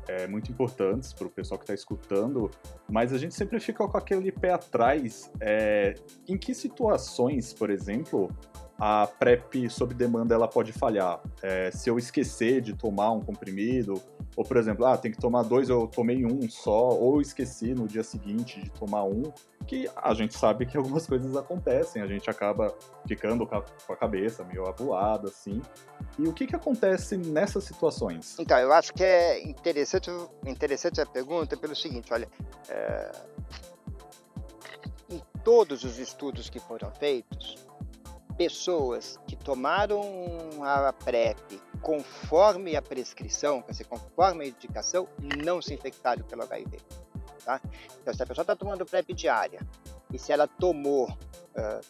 é, 0.07 0.27
muito 0.27 0.51
importantes 0.53 1.13
para 1.13 1.27
o 1.27 1.31
pessoal 1.31 1.59
que 1.59 1.65
está 1.65 1.75
escutando, 1.75 2.51
mas 2.89 3.13
a 3.13 3.19
gente 3.19 3.35
sempre 3.35 3.59
fica 3.59 3.87
com 3.89 3.97
aquele 3.97 4.31
pé 4.31 4.53
atrás. 4.53 5.31
É, 5.41 5.95
em 6.29 6.37
que 6.37 6.55
situações, 6.55 7.55
por 7.55 7.71
exemplo, 7.71 8.31
a 8.79 9.07
PrEP 9.07 9.71
sob 9.71 9.95
demanda 9.95 10.35
ela 10.35 10.47
pode 10.47 10.73
falhar? 10.73 11.21
É, 11.43 11.71
se 11.71 11.89
eu 11.89 11.99
esquecer 11.99 12.61
de 12.61 12.75
tomar 12.75 13.11
um 13.13 13.21
comprimido, 13.21 13.95
ou 14.37 14.45
por 14.45 14.59
exemplo, 14.59 14.85
ah, 14.85 14.99
tem 14.99 15.11
que 15.11 15.19
tomar 15.19 15.43
dois, 15.43 15.71
eu 15.71 15.89
tomei 15.89 16.27
um 16.27 16.49
só, 16.49 16.91
ou 16.91 17.23
esqueci 17.23 17.75
no 17.75 17.89
dia 17.89 18.05
seguinte 18.05 18.61
de 18.61 18.71
tomar 18.71 19.05
um, 19.05 19.33
que 19.67 19.89
a 19.97 20.13
gente 20.13 20.37
sabe 20.37 20.67
que 20.67 20.77
algumas 20.79 21.07
coisas 21.07 21.35
acontecem, 21.35 22.03
a 22.03 22.07
gente 22.07 22.29
acaba 22.29 22.77
ficando 23.09 23.47
com 23.47 23.93
a 23.93 23.97
cabeça 23.97 24.45
meio 24.45 24.67
avoada, 24.67 25.29
assim. 25.29 25.63
E 26.19 26.29
o 26.29 26.35
que, 26.35 26.47
que 26.47 26.55
acontece 26.55 27.17
nessas 27.17 27.65
situações? 27.65 28.37
Então, 28.39 28.59
eu 28.59 28.73
acho 28.73 28.93
que 28.93 29.03
é 29.03 29.43
interessante, 29.43 30.11
interessante 30.45 31.01
a 31.01 31.07
pergunta 31.07 31.57
pelo 31.57 31.75
seguinte, 31.75 32.13
olha, 32.13 32.29
é... 32.69 33.13
em 35.09 35.23
todos 35.43 35.83
os 35.83 35.99
estudos 35.99 36.51
que 36.51 36.61
foram 36.61 36.91
feitos, 36.93 37.57
pessoas 38.37 39.19
que 39.27 39.35
tomaram 39.35 40.03
a 40.63 40.93
PrEP 40.93 41.59
conforme 41.87 42.75
a 42.75 42.83
prescrição, 42.83 43.63
quer 43.63 43.71
dizer, 43.71 43.85
conforme 43.85 44.45
a 44.45 44.49
indicação, 44.49 45.09
não 45.45 45.63
se 45.63 45.73
infectaram 45.73 46.25
pelo 46.25 46.43
HIV. 46.43 46.81
Tá? 47.45 47.61
Então, 48.03 48.13
se 48.13 48.21
a 48.21 48.27
pessoa 48.27 48.43
está 48.43 48.57
tomando 48.57 48.85
PrEP 48.85 49.15
diária 49.15 49.61
e 50.13 50.19
se 50.19 50.33
ela 50.33 50.49
tomou 50.49 51.09
uh, 51.09 51.87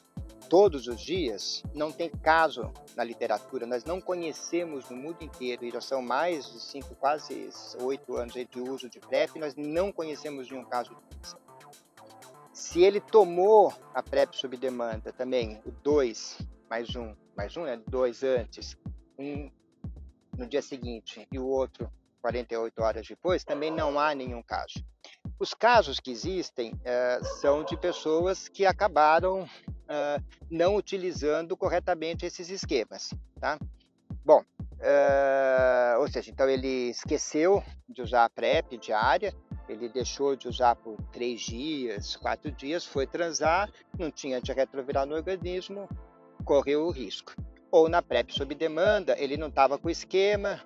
todos 0.50 0.86
os 0.86 1.00
dias, 1.00 1.62
não 1.74 1.90
tem 1.90 2.10
caso 2.10 2.70
na 2.94 3.02
literatura. 3.02 3.64
Nós 3.64 3.86
não 3.86 3.98
conhecemos 3.98 4.90
no 4.90 4.98
mundo 4.98 5.22
inteiro, 5.22 5.64
e 5.64 5.70
já 5.70 5.80
são 5.80 6.02
mais 6.02 6.52
de 6.52 6.60
cinco, 6.60 6.94
quase 6.96 7.48
oito 7.80 8.16
anos 8.16 8.34
de 8.34 8.60
uso 8.60 8.90
de 8.90 9.00
PrEP, 9.00 9.38
nós 9.38 9.54
não 9.56 9.90
conhecemos 9.90 10.50
nenhum 10.50 10.66
caso 10.66 10.94
disso. 11.08 11.38
Se 12.52 12.82
ele 12.82 13.00
tomou 13.00 13.72
a 13.94 14.02
PrEP 14.02 14.34
sob 14.34 14.58
demanda 14.58 15.10
também, 15.10 15.58
o 15.64 15.70
2 15.70 16.36
mais 16.68 16.94
um, 16.94 17.16
mais 17.34 17.56
um, 17.56 17.62
né? 17.62 17.80
Dois 17.88 18.22
antes, 18.22 18.76
um 19.18 19.50
no 20.36 20.46
dia 20.46 20.62
seguinte 20.62 21.26
e 21.30 21.38
o 21.38 21.46
outro 21.46 21.90
48 22.26 22.82
horas 22.82 23.06
depois, 23.06 23.44
também 23.44 23.70
não 23.70 23.98
há 24.00 24.14
nenhum 24.14 24.42
caso. 24.42 24.84
Os 25.38 25.54
casos 25.54 26.00
que 26.00 26.10
existem 26.10 26.72
uh, 26.72 27.24
são 27.40 27.62
de 27.62 27.76
pessoas 27.76 28.48
que 28.48 28.66
acabaram 28.66 29.42
uh, 29.42 30.24
não 30.50 30.74
utilizando 30.74 31.56
corretamente 31.56 32.26
esses 32.26 32.50
esquemas, 32.50 33.14
tá? 33.38 33.58
Bom, 34.24 34.40
uh, 34.40 36.00
ou 36.00 36.08
seja, 36.08 36.30
então 36.30 36.48
ele 36.48 36.90
esqueceu 36.90 37.62
de 37.88 38.02
usar 38.02 38.24
a 38.24 38.30
PrEP 38.30 38.76
diária, 38.78 39.32
ele 39.68 39.88
deixou 39.88 40.34
de 40.34 40.48
usar 40.48 40.74
por 40.74 40.96
três 41.12 41.42
dias, 41.42 42.16
quatro 42.16 42.50
dias, 42.50 42.84
foi 42.84 43.06
transar, 43.06 43.70
não 43.96 44.10
tinha 44.10 44.38
antirretroviral 44.38 45.06
no 45.06 45.14
organismo, 45.14 45.88
correu 46.44 46.86
o 46.86 46.90
risco. 46.90 47.34
Ou 47.76 47.88
na 47.88 48.00
PrEP 48.00 48.32
sob 48.32 48.54
demanda, 48.54 49.14
ele 49.18 49.36
não 49.36 49.48
estava 49.48 49.78
com 49.78 49.90
esquema, 49.90 50.60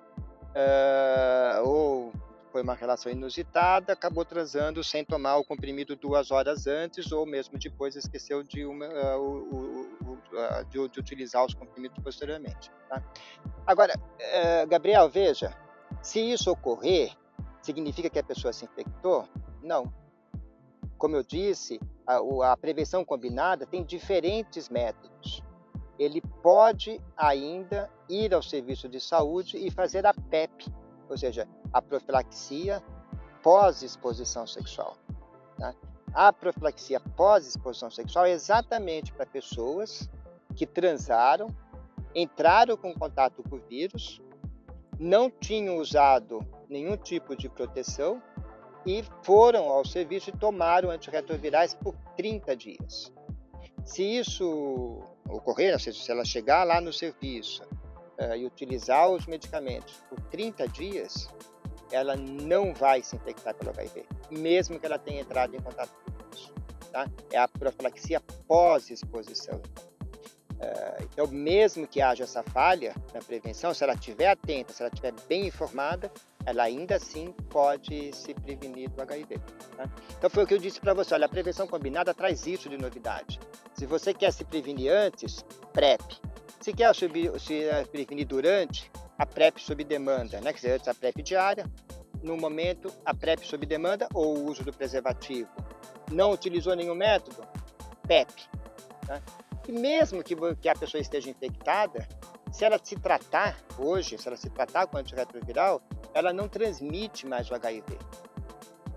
uh, 0.55 1.67
ou 1.67 2.13
foi 2.51 2.61
uma 2.61 2.73
relação 2.73 3.11
inusitada, 3.11 3.93
acabou 3.93 4.23
transando 4.25 4.83
sem 4.83 5.03
tomar 5.03 5.37
o 5.37 5.43
comprimido 5.43 5.95
duas 5.95 6.31
horas 6.31 6.67
antes, 6.67 7.11
ou 7.11 7.25
mesmo 7.25 7.57
depois 7.57 7.95
esqueceu 7.95 8.43
de, 8.43 8.65
uma, 8.65 8.85
uh, 8.85 9.21
o, 9.21 9.87
o, 10.03 10.13
uh, 10.13 10.65
de, 10.69 10.89
de, 10.89 10.99
utilizar 10.99 11.45
os 11.45 11.53
comprimidos 11.53 12.01
posteriormente. 12.03 12.71
Tá? 12.89 13.03
Agora, 13.65 13.93
Gabriel, 14.69 15.09
veja, 15.09 15.53
se 16.01 16.19
isso 16.19 16.49
ocorrer, 16.51 17.11
Significa 17.61 18.09
que 18.09 18.17
a 18.17 18.23
pessoa 18.23 18.51
se 18.51 18.65
infectou? 18.65 19.27
Não. 19.61 19.93
Como 20.97 21.15
eu 21.15 21.23
disse, 21.23 21.79
a, 22.07 22.17
a 22.51 22.57
prevenção 22.57 23.05
combinada 23.05 23.65
tem 23.65 23.83
diferentes 23.83 24.67
métodos. 24.67 25.43
Ele 26.01 26.19
pode 26.41 26.99
ainda 27.15 27.87
ir 28.09 28.33
ao 28.33 28.41
serviço 28.41 28.89
de 28.89 28.99
saúde 28.99 29.55
e 29.57 29.69
fazer 29.69 30.03
a 30.03 30.11
PEP, 30.11 30.65
ou 31.07 31.15
seja, 31.15 31.47
a 31.71 31.79
profilaxia 31.79 32.81
pós-exposição 33.43 34.47
sexual. 34.47 34.97
Tá? 35.59 35.75
A 36.11 36.33
profilaxia 36.33 36.99
pós-exposição 36.99 37.91
sexual 37.91 38.25
é 38.25 38.31
exatamente 38.31 39.13
para 39.13 39.27
pessoas 39.27 40.09
que 40.55 40.65
transaram, 40.65 41.55
entraram 42.15 42.75
com 42.75 42.95
contato 42.95 43.43
com 43.47 43.57
o 43.57 43.61
vírus, 43.69 44.19
não 44.99 45.29
tinham 45.29 45.77
usado 45.77 46.43
nenhum 46.67 46.97
tipo 46.97 47.35
de 47.35 47.47
proteção 47.47 48.19
e 48.87 49.03
foram 49.21 49.69
ao 49.69 49.85
serviço 49.85 50.31
e 50.31 50.33
tomaram 50.33 50.89
antirretrovirais 50.89 51.75
por 51.75 51.95
30 52.17 52.55
dias. 52.55 53.13
Se 53.85 54.01
isso 54.01 55.10
ocorrer, 55.31 55.73
ou 55.73 55.79
seja, 55.79 56.01
se 56.01 56.11
ela 56.11 56.25
chegar 56.25 56.63
lá 56.63 56.81
no 56.81 56.91
serviço 56.91 57.63
uh, 58.19 58.35
e 58.35 58.45
utilizar 58.45 59.09
os 59.09 59.25
medicamentos 59.25 60.01
por 60.09 60.19
30 60.29 60.67
dias, 60.67 61.29
ela 61.91 62.15
não 62.15 62.73
vai 62.73 63.03
se 63.03 63.15
infectar 63.15 63.53
pelo 63.55 63.71
HIV, 63.71 64.05
mesmo 64.29 64.79
que 64.79 64.85
ela 64.85 64.97
tenha 64.97 65.21
entrado 65.21 65.55
em 65.55 65.59
contato 65.59 65.91
com 66.05 66.35
isso. 66.35 66.53
Tá? 66.91 67.09
É 67.31 67.37
a 67.37 67.47
profilaxia 67.47 68.19
pós-exposição. 68.47 69.61
Uh, 70.61 71.07
então, 71.11 71.25
mesmo 71.27 71.87
que 71.87 72.01
haja 72.01 72.23
essa 72.23 72.43
falha 72.43 72.93
na 73.13 73.19
prevenção, 73.19 73.73
se 73.73 73.83
ela 73.83 73.93
estiver 73.93 74.27
atenta, 74.27 74.71
se 74.71 74.83
ela 74.83 74.91
estiver 74.93 75.11
bem 75.27 75.47
informada, 75.47 76.11
ela 76.45 76.63
ainda 76.63 76.95
assim 76.97 77.31
pode 77.49 78.13
se 78.13 78.33
prevenir 78.35 78.89
do 78.91 79.01
HIV. 79.01 79.39
Tá? 79.75 79.89
Então, 80.17 80.29
foi 80.29 80.43
o 80.43 80.47
que 80.47 80.53
eu 80.53 80.59
disse 80.59 80.79
para 80.79 80.93
você: 80.93 81.15
olha, 81.15 81.25
a 81.25 81.29
prevenção 81.29 81.67
combinada 81.67 82.13
traz 82.13 82.45
isso 82.45 82.69
de 82.69 82.77
novidade. 82.77 83.39
Se 83.73 83.87
você 83.87 84.13
quer 84.13 84.31
se 84.31 84.43
prevenir 84.43 84.91
antes, 84.91 85.43
PrEP. 85.73 86.01
Se 86.59 86.71
quer 86.71 86.93
se 86.93 87.09
prevenir 87.91 88.27
durante, 88.27 88.91
a 89.17 89.25
PrEP 89.25 89.59
sob 89.59 89.83
demanda, 89.83 90.39
né? 90.41 90.51
quer 90.51 90.59
dizer, 90.59 90.71
antes 90.73 90.87
a 90.87 90.93
PrEP 90.93 91.23
diária, 91.23 91.65
no 92.21 92.37
momento 92.37 92.91
a 93.03 93.13
PrEP 93.13 93.43
sob 93.45 93.65
demanda 93.65 94.07
ou 94.13 94.37
o 94.37 94.45
uso 94.45 94.63
do 94.63 94.71
preservativo. 94.71 95.49
Não 96.11 96.31
utilizou 96.31 96.75
nenhum 96.75 96.93
método? 96.93 97.47
PEP. 98.07 98.31
Né? 99.07 99.21
E 99.71 99.79
mesmo 99.79 100.21
que, 100.21 100.35
que 100.57 100.67
a 100.67 100.75
pessoa 100.75 100.99
esteja 100.99 101.29
infectada, 101.29 102.05
se 102.51 102.65
ela 102.65 102.77
se 102.83 102.97
tratar 102.97 103.57
hoje, 103.77 104.17
se 104.17 104.27
ela 104.27 104.35
se 104.35 104.49
tratar 104.49 104.85
com 104.85 104.97
antirretroviral, 104.97 105.81
ela 106.13 106.33
não 106.33 106.49
transmite 106.49 107.25
mais 107.25 107.49
o 107.49 107.55
HIV. 107.55 107.97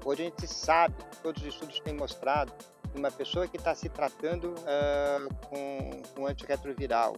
Hoje 0.04 0.22
a 0.22 0.24
gente 0.24 0.48
sabe, 0.48 0.96
todos 1.22 1.40
os 1.42 1.48
estudos 1.48 1.78
têm 1.78 1.94
mostrado, 1.94 2.52
que 2.90 2.98
uma 2.98 3.12
pessoa 3.12 3.46
que 3.46 3.56
está 3.56 3.72
se 3.72 3.88
tratando 3.88 4.48
uh, 4.48 5.34
com, 5.46 6.02
com 6.12 6.26
antirretroviral, 6.26 7.14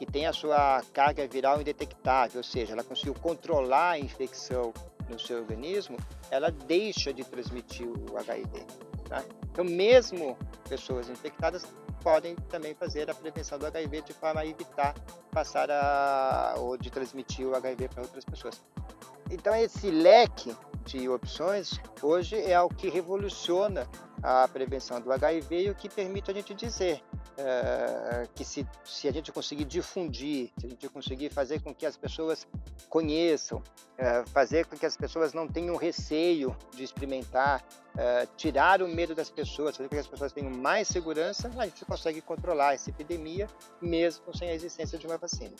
que 0.00 0.04
tem 0.04 0.26
a 0.26 0.32
sua 0.32 0.82
carga 0.92 1.28
viral 1.28 1.60
indetectável, 1.60 2.38
ou 2.38 2.44
seja, 2.44 2.72
ela 2.72 2.82
conseguiu 2.82 3.14
controlar 3.14 3.90
a 3.90 3.98
infecção 4.00 4.74
no 5.08 5.16
seu 5.16 5.38
organismo, 5.38 5.96
ela 6.28 6.50
deixa 6.50 7.14
de 7.14 7.22
transmitir 7.22 7.86
o 7.86 8.18
HIV. 8.18 8.66
Tá? 9.08 9.22
Então, 9.52 9.64
mesmo 9.64 10.36
pessoas 10.68 11.08
infectadas 11.08 11.64
podem 12.02 12.34
também 12.48 12.74
fazer 12.74 13.10
a 13.10 13.14
prevenção 13.14 13.58
do 13.58 13.66
HIV 13.66 14.02
de 14.02 14.12
forma 14.12 14.40
a 14.40 14.46
evitar 14.46 14.94
passar 15.30 15.70
a, 15.70 16.54
ou 16.58 16.76
de 16.76 16.90
transmitir 16.90 17.46
o 17.46 17.54
HIV 17.54 17.88
para 17.88 18.02
outras 18.02 18.24
pessoas. 18.24 18.60
Então, 19.30 19.54
esse 19.54 19.90
leque 19.90 20.56
de 20.84 21.08
opções 21.08 21.80
hoje 22.00 22.40
é 22.40 22.60
o 22.60 22.68
que 22.68 22.88
revoluciona 22.88 23.88
a 24.22 24.46
prevenção 24.48 25.00
do 25.00 25.12
HIV 25.12 25.66
e 25.66 25.70
o 25.70 25.74
que 25.74 25.88
permite 25.88 26.30
a 26.30 26.34
gente 26.34 26.54
dizer 26.54 27.02
é, 27.38 28.26
que 28.34 28.44
se, 28.44 28.66
se 28.84 29.08
a 29.08 29.12
gente 29.12 29.30
conseguir 29.32 29.64
difundir, 29.64 30.50
se 30.58 30.66
a 30.66 30.68
gente 30.68 30.88
conseguir 30.88 31.30
fazer 31.30 31.60
com 31.60 31.74
que 31.74 31.84
as 31.84 31.96
pessoas 31.96 32.46
conheçam, 32.88 33.62
é, 33.98 34.24
fazer 34.26 34.66
com 34.66 34.76
que 34.76 34.86
as 34.86 34.96
pessoas 34.96 35.32
não 35.32 35.46
tenham 35.46 35.76
receio 35.76 36.56
de 36.74 36.84
experimentar, 36.84 37.64
é, 37.96 38.26
tirar 38.36 38.82
o 38.82 38.88
medo 38.88 39.14
das 39.14 39.30
pessoas, 39.30 39.76
fazer 39.76 39.88
com 39.88 39.94
que 39.94 40.00
as 40.00 40.06
pessoas 40.06 40.32
tenham 40.32 40.50
mais 40.50 40.88
segurança, 40.88 41.50
a 41.56 41.64
gente 41.64 41.84
consegue 41.84 42.20
controlar 42.20 42.74
essa 42.74 42.90
epidemia 42.90 43.48
mesmo 43.80 44.36
sem 44.36 44.48
a 44.48 44.54
existência 44.54 44.98
de 44.98 45.06
uma 45.06 45.18
vacina. 45.18 45.54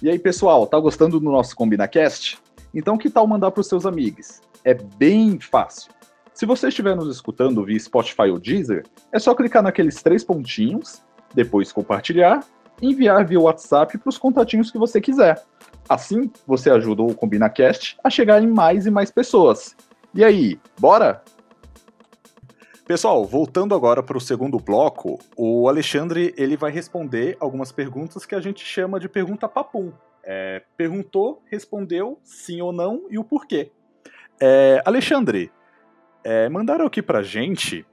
E 0.00 0.10
aí, 0.10 0.18
pessoal, 0.18 0.66
tá 0.66 0.78
gostando 0.80 1.20
do 1.20 1.30
nosso 1.30 1.54
CombinaCast? 1.54 2.38
Então, 2.74 2.98
que 2.98 3.08
tal 3.08 3.26
mandar 3.26 3.50
para 3.50 3.60
os 3.60 3.68
seus 3.68 3.86
amigos? 3.86 4.40
É 4.64 4.74
bem 4.74 5.38
fácil. 5.38 5.92
Se 6.34 6.46
você 6.46 6.68
estiver 6.68 6.96
nos 6.96 7.14
escutando 7.14 7.64
via 7.64 7.78
Spotify 7.78 8.30
ou 8.30 8.38
Deezer, 8.38 8.84
é 9.12 9.18
só 9.18 9.34
clicar 9.34 9.62
naqueles 9.62 10.02
três 10.02 10.24
pontinhos, 10.24 11.02
depois 11.34 11.70
compartilhar 11.70 12.44
e 12.80 12.88
enviar 12.88 13.24
via 13.26 13.38
WhatsApp 13.38 13.98
para 13.98 14.08
os 14.08 14.18
contatinhos 14.18 14.70
que 14.70 14.78
você 14.78 15.00
quiser. 15.00 15.42
Assim, 15.88 16.30
você 16.46 16.70
ajuda 16.70 17.02
o 17.02 17.14
CombinaCast 17.14 17.98
a 18.02 18.08
chegar 18.08 18.42
em 18.42 18.46
mais 18.46 18.86
e 18.86 18.90
mais 18.90 19.10
pessoas. 19.10 19.76
E 20.14 20.24
aí, 20.24 20.58
bora? 20.80 21.22
Pessoal, 22.86 23.24
voltando 23.24 23.74
agora 23.74 24.02
para 24.02 24.16
o 24.16 24.20
segundo 24.20 24.58
bloco, 24.58 25.18
o 25.36 25.68
Alexandre 25.68 26.34
ele 26.36 26.56
vai 26.56 26.70
responder 26.70 27.36
algumas 27.38 27.70
perguntas 27.70 28.26
que 28.26 28.34
a 28.34 28.40
gente 28.40 28.64
chama 28.64 28.98
de 28.98 29.08
pergunta 29.08 29.48
papum. 29.48 29.92
É, 30.24 30.62
perguntou, 30.76 31.42
respondeu 31.50 32.18
sim 32.22 32.60
ou 32.60 32.72
não 32.72 33.04
e 33.10 33.18
o 33.18 33.24
porquê. 33.24 33.70
É, 34.40 34.82
Alexandre, 34.84 35.50
é, 36.24 36.48
mandaram 36.48 36.86
aqui 36.86 37.02
pra 37.02 37.22
gente 37.22 37.86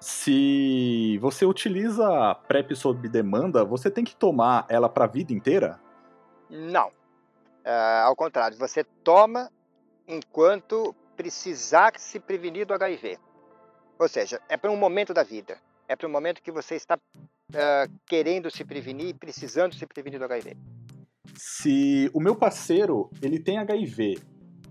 se 0.00 1.18
você 1.18 1.44
utiliza 1.44 2.34
PrEP 2.46 2.74
sob 2.76 3.08
demanda, 3.08 3.64
você 3.64 3.90
tem 3.90 4.04
que 4.04 4.14
tomar 4.14 4.64
ela 4.68 4.88
para 4.88 5.04
a 5.04 5.08
vida 5.08 5.32
inteira? 5.32 5.80
Não. 6.48 6.92
É, 7.64 8.00
ao 8.04 8.14
contrário, 8.14 8.56
você 8.56 8.84
toma 9.02 9.50
enquanto 10.06 10.94
precisar 11.16 11.92
se 11.98 12.20
prevenir 12.20 12.64
do 12.64 12.74
HIV. 12.74 13.18
Ou 13.98 14.08
seja, 14.08 14.40
é 14.48 14.56
para 14.56 14.70
um 14.70 14.76
momento 14.76 15.12
da 15.12 15.24
vida. 15.24 15.58
É 15.88 15.96
para 15.96 16.06
um 16.06 16.12
momento 16.12 16.40
que 16.40 16.52
você 16.52 16.76
está 16.76 16.96
uh, 16.96 17.92
querendo 18.06 18.50
se 18.50 18.64
prevenir, 18.64 19.16
precisando 19.16 19.74
se 19.74 19.84
prevenir 19.84 20.18
do 20.18 20.24
HIV. 20.24 20.56
Se 21.34 22.10
o 22.14 22.20
meu 22.20 22.36
parceiro 22.36 23.10
ele 23.20 23.40
tem 23.40 23.58
HIV, 23.58 24.18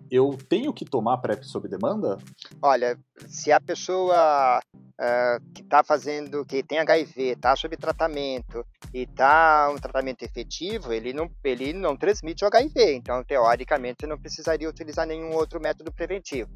eu 0.10 0.38
tenho 0.50 0.74
que 0.74 0.86
tomar 0.86 1.18
PrEP 1.18 1.44
sob 1.44 1.68
demanda? 1.68 2.18
Olha, 2.62 2.98
se 3.28 3.52
a 3.52 3.60
pessoa 3.60 4.60
uh, 4.60 5.54
que 5.54 5.62
está 5.62 5.84
fazendo, 5.84 6.46
que 6.46 6.64
tem 6.64 6.80
HIV, 6.80 7.34
está 7.34 7.56
sob 7.56 7.76
tratamento 7.78 8.66
e 8.94 9.04
está 9.04 9.70
um 9.72 9.78
tratamento 9.78 10.24
efetivo, 10.24 10.94
ele 10.94 11.14
não, 11.14 11.30
ele 11.44 11.74
não 11.74 11.96
transmite 11.96 12.44
o 12.44 12.48
HIV. 12.48 12.96
Então, 12.96 13.24
teoricamente, 13.24 14.08
não 14.08 14.18
precisaria 14.18 14.70
utilizar 14.70 15.06
nenhum 15.06 15.34
outro 15.34 15.60
método 15.60 15.92
preventivo. 15.92 16.50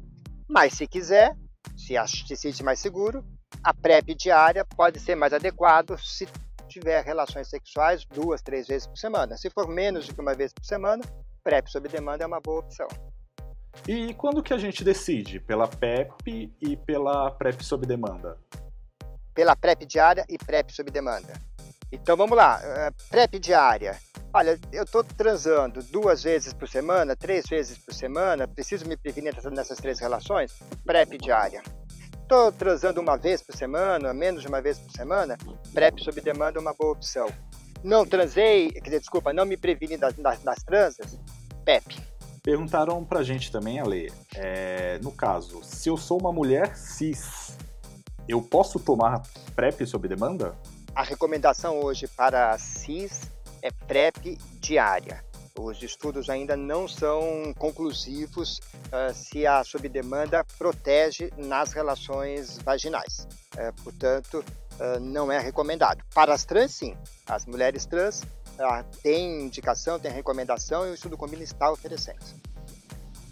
Mas, 0.48 0.74
se 0.74 0.86
quiser, 0.86 1.36
se 1.76 1.94
se 2.26 2.36
sente 2.36 2.62
mais 2.62 2.78
seguro, 2.78 3.24
a 3.62 3.72
PrEP 3.72 4.14
diária 4.14 4.64
pode 4.64 4.98
ser 4.98 5.14
mais 5.14 5.32
adequado 5.32 5.96
se 5.98 6.26
tiver 6.68 7.04
relações 7.04 7.48
sexuais 7.48 8.04
duas, 8.06 8.40
três 8.40 8.66
vezes 8.66 8.86
por 8.86 8.96
semana. 8.96 9.36
Se 9.36 9.50
for 9.50 9.68
menos 9.68 10.06
do 10.06 10.14
que 10.14 10.20
uma 10.20 10.34
vez 10.34 10.52
por 10.52 10.64
semana, 10.64 11.02
PrEP 11.44 11.68
sob 11.68 11.88
demanda 11.88 12.24
é 12.24 12.26
uma 12.26 12.40
boa 12.40 12.60
opção. 12.60 12.88
E 13.86 14.14
quando 14.14 14.42
que 14.42 14.54
a 14.54 14.58
gente 14.58 14.84
decide? 14.84 15.40
Pela 15.40 15.66
PrEP 15.66 16.52
e 16.60 16.76
pela 16.76 17.30
PrEP 17.32 17.64
sob 17.64 17.86
demanda? 17.86 18.38
Pela 19.34 19.56
PrEP 19.56 19.86
diária 19.86 20.24
e 20.28 20.38
PrEP 20.38 20.70
sob 20.72 20.90
demanda. 20.90 21.32
Então 21.90 22.16
vamos 22.16 22.36
lá, 22.36 22.60
eh, 22.62 22.90
PrEP 23.10 23.38
diária. 23.38 23.98
Olha, 24.32 24.58
eu 24.72 24.84
estou 24.84 25.04
transando 25.04 25.82
duas 25.82 26.22
vezes 26.22 26.54
por 26.54 26.66
semana, 26.66 27.14
três 27.14 27.46
vezes 27.46 27.76
por 27.76 27.92
semana, 27.92 28.48
preciso 28.48 28.88
me 28.88 28.96
prevenir 28.96 29.34
nessas 29.50 29.78
três 29.78 29.98
relações? 29.98 30.58
PrEP 30.86 31.18
diária. 31.18 31.62
Estou 32.22 32.50
transando 32.50 32.98
uma 32.98 33.18
vez 33.18 33.42
por 33.42 33.54
semana, 33.54 34.14
menos 34.14 34.40
de 34.40 34.48
uma 34.48 34.62
vez 34.62 34.78
por 34.78 34.90
semana? 34.90 35.36
PrEP 35.74 36.02
sob 36.02 36.18
demanda 36.22 36.58
é 36.58 36.62
uma 36.62 36.72
boa 36.72 36.92
opção. 36.92 37.28
Não 37.84 38.06
transei, 38.06 38.70
quer 38.70 38.80
dizer, 38.80 39.00
desculpa, 39.00 39.34
não 39.34 39.44
me 39.44 39.56
preveni 39.56 39.98
das, 39.98 40.14
das, 40.14 40.40
das 40.40 40.62
transas? 40.62 41.18
PEP. 41.64 42.11
Perguntaram 42.42 43.04
pra 43.04 43.22
gente 43.22 43.52
também, 43.52 43.78
Ale, 43.78 44.12
é, 44.34 44.98
no 45.00 45.12
caso, 45.12 45.62
se 45.62 45.88
eu 45.88 45.96
sou 45.96 46.18
uma 46.18 46.32
mulher 46.32 46.76
cis, 46.76 47.56
eu 48.26 48.42
posso 48.42 48.80
tomar 48.80 49.22
PrEP 49.54 49.86
sob 49.86 50.08
demanda? 50.08 50.58
A 50.92 51.04
recomendação 51.04 51.80
hoje 51.80 52.08
para 52.08 52.58
cis 52.58 53.30
é 53.62 53.70
PrEP 53.70 54.38
diária. 54.58 55.24
Os 55.56 55.80
estudos 55.84 56.28
ainda 56.28 56.56
não 56.56 56.88
são 56.88 57.54
conclusivos 57.56 58.58
uh, 58.58 59.14
se 59.14 59.46
a 59.46 59.62
subdemanda 59.62 60.44
protege 60.58 61.30
nas 61.36 61.72
relações 61.72 62.58
vaginais. 62.58 63.28
Uh, 63.54 63.82
portanto, 63.84 64.44
uh, 64.80 64.98
não 64.98 65.30
é 65.30 65.38
recomendado. 65.38 66.02
Para 66.12 66.34
as 66.34 66.44
trans, 66.44 66.72
sim. 66.72 66.96
As 67.24 67.46
mulheres 67.46 67.86
trans 67.86 68.24
tem 69.02 69.42
indicação, 69.42 69.98
tem 69.98 70.10
recomendação 70.10 70.86
e 70.86 70.90
o 70.90 70.94
estudo 70.94 71.16
combina 71.16 71.42
está 71.42 71.70
oferecendo. 71.70 72.20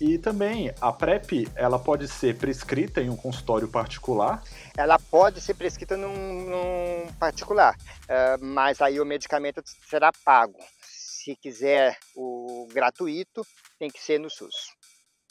E 0.00 0.16
também 0.16 0.72
a 0.80 0.90
PrEP, 0.90 1.46
ela 1.54 1.78
pode 1.78 2.08
ser 2.08 2.38
prescrita 2.38 3.02
em 3.02 3.10
um 3.10 3.16
consultório 3.16 3.68
particular? 3.68 4.42
Ela 4.74 4.98
pode 4.98 5.42
ser 5.42 5.52
prescrita 5.54 5.94
num, 5.94 6.14
num 6.14 7.12
particular, 7.18 7.76
uh, 7.76 8.42
mas 8.42 8.80
aí 8.80 8.98
o 8.98 9.04
medicamento 9.04 9.62
será 9.86 10.10
pago. 10.24 10.58
Se 10.88 11.36
quiser 11.36 11.98
o 12.16 12.66
gratuito, 12.72 13.46
tem 13.78 13.90
que 13.90 14.02
ser 14.02 14.18
no 14.18 14.30
SUS. 14.30 14.72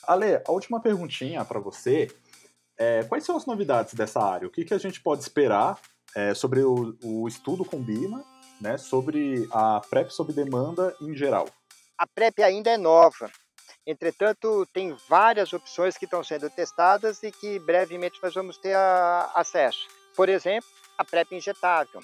Ale, 0.03 0.41
a 0.47 0.51
última 0.51 0.79
perguntinha 0.79 1.43
para 1.43 1.59
você. 1.59 2.07
É, 2.77 3.03
quais 3.03 3.25
são 3.25 3.35
as 3.35 3.45
novidades 3.45 3.93
dessa 3.93 4.21
área? 4.21 4.47
O 4.47 4.51
que, 4.51 4.63
que 4.63 4.73
a 4.73 4.77
gente 4.77 5.01
pode 5.01 5.21
esperar 5.21 5.77
é, 6.15 6.33
sobre 6.33 6.61
o, 6.61 6.95
o 7.03 7.27
estudo 7.27 7.65
Combina 7.65 8.23
né, 8.59 8.77
sobre 8.77 9.47
a 9.51 9.81
PrEP 9.89 10.11
sob 10.11 10.33
demanda 10.33 10.95
em 11.01 11.15
geral? 11.15 11.47
A 11.97 12.07
PrEP 12.07 12.41
ainda 12.41 12.69
é 12.69 12.77
nova. 12.77 13.29
Entretanto, 13.85 14.67
tem 14.73 14.95
várias 15.07 15.51
opções 15.51 15.97
que 15.97 16.05
estão 16.05 16.23
sendo 16.23 16.49
testadas 16.49 17.23
e 17.23 17.31
que 17.31 17.57
brevemente 17.59 18.19
nós 18.21 18.33
vamos 18.33 18.57
ter 18.57 18.75
a, 18.75 19.31
acesso. 19.35 19.87
Por 20.15 20.29
exemplo, 20.29 20.69
a 20.97 21.03
PrEP 21.03 21.33
injetável, 21.33 22.01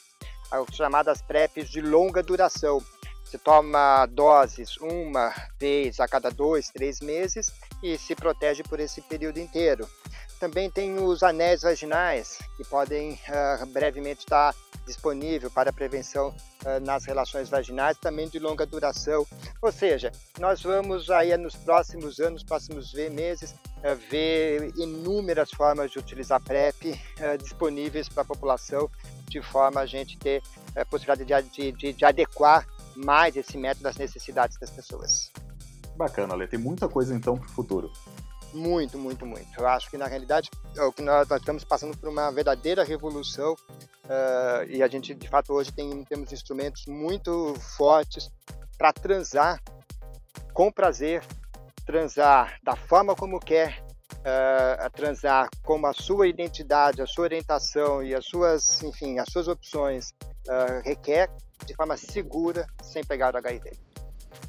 as 0.50 0.76
chamadas 0.76 1.22
PrEPs 1.22 1.70
de 1.70 1.82
longa 1.82 2.24
duração. 2.24 2.82
Você 3.24 3.38
toma 3.38 4.06
doses 4.08 4.78
uma 4.78 5.34
vez 5.60 6.00
a 6.00 6.08
cada 6.08 6.30
dois, 6.30 6.70
três 6.70 7.02
meses 7.02 7.52
e 7.84 7.98
se 7.98 8.16
protege 8.16 8.64
por 8.64 8.80
esse 8.80 9.02
período 9.02 9.40
inteiro. 9.40 9.88
Também 10.40 10.70
tem 10.70 10.98
os 10.98 11.24
anéis 11.24 11.62
vaginais, 11.62 12.40
que 12.58 12.64
podem 12.66 13.14
uh, 13.14 13.66
brevemente 13.68 14.20
estar 14.20 14.54
disponível 14.86 15.50
para 15.50 15.72
prevenção 15.72 16.30
uh, 16.30 16.80
nas 16.82 17.06
relações 17.06 17.50
vaginais, 17.50 17.98
também 17.98 18.28
de 18.28 18.38
longa 18.38 18.66
duração. 18.66 19.26
Ou 19.62 19.72
seja, 19.72 20.12
nós 20.40 20.62
vamos 20.62 21.10
aí 21.10 21.36
nos 21.38 21.56
próximos 21.56 22.20
anos, 22.20 22.44
próximos 22.44 22.94
meses, 22.94 23.52
uh, 23.52 23.96
ver 24.10 24.74
inúmeras 24.78 25.52
formas 25.52 25.90
de 25.92 26.00
utilizar 26.00 26.42
PrEP 26.42 27.00
disponíveis 27.42 28.10
para 28.10 28.24
a 28.24 28.26
população, 28.26 28.90
de 29.30 29.42
forma 29.42 29.82
a 29.82 29.86
gente 29.86 30.18
ter 30.18 30.44
a 30.76 30.86
possibilidade 30.86 31.50
de, 31.50 31.72
de, 31.72 31.94
de 31.94 32.06
adequar 32.06 32.68
mais 32.96 33.36
esse 33.36 33.58
método 33.58 33.88
às 33.88 33.96
necessidades 33.96 34.58
das 34.58 34.70
pessoas. 34.70 35.32
Bacana, 35.96 36.36
Lê. 36.36 36.48
Tem 36.48 36.60
muita 36.60 36.90
coisa 36.90 37.16
então 37.16 37.38
para 37.38 37.48
o 37.48 37.52
futuro. 37.52 37.92
Muito, 38.56 38.98
muito, 38.98 39.26
muito. 39.26 39.60
Eu 39.60 39.68
acho 39.68 39.90
que 39.90 39.98
na 39.98 40.08
realidade 40.08 40.50
é 40.78 40.82
o 40.82 40.92
que 40.92 41.02
nós, 41.02 41.28
nós 41.28 41.42
estamos 41.42 41.66
passando 41.66 41.96
por 41.98 42.08
uma 42.08 42.32
verdadeira 42.32 42.86
revolução 42.86 43.54
uh, 43.54 44.64
e 44.70 44.82
a 44.82 44.88
gente 44.88 45.14
de 45.14 45.28
fato 45.28 45.52
hoje 45.52 45.74
tem 45.74 46.06
temos 46.06 46.32
instrumentos 46.32 46.86
muito 46.86 47.54
fortes 47.76 48.32
para 48.78 48.94
transar 48.94 49.62
com 50.54 50.72
prazer, 50.72 51.22
transar 51.86 52.58
da 52.64 52.78
forma 52.78 53.14
como 53.14 53.42
quer, 53.42 53.84
uh, 54.20 54.90
transar 54.92 55.50
com 55.62 55.86
a 55.86 55.92
sua 55.92 56.26
identidade, 56.26 57.02
a 57.02 57.08
sua 57.08 57.26
orientação 57.26 58.02
e 58.02 58.16
as 58.16 58.26
suas, 58.26 58.82
enfim, 58.84 59.20
as 59.20 59.28
suas 59.30 59.50
opções 59.50 60.12
uh, 60.48 60.82
requer 60.82 61.30
de 61.66 61.76
forma 61.76 61.98
segura, 61.98 62.66
sem 62.82 63.04
pegar 63.04 63.36
o 63.36 63.38
HIV. 63.38 63.72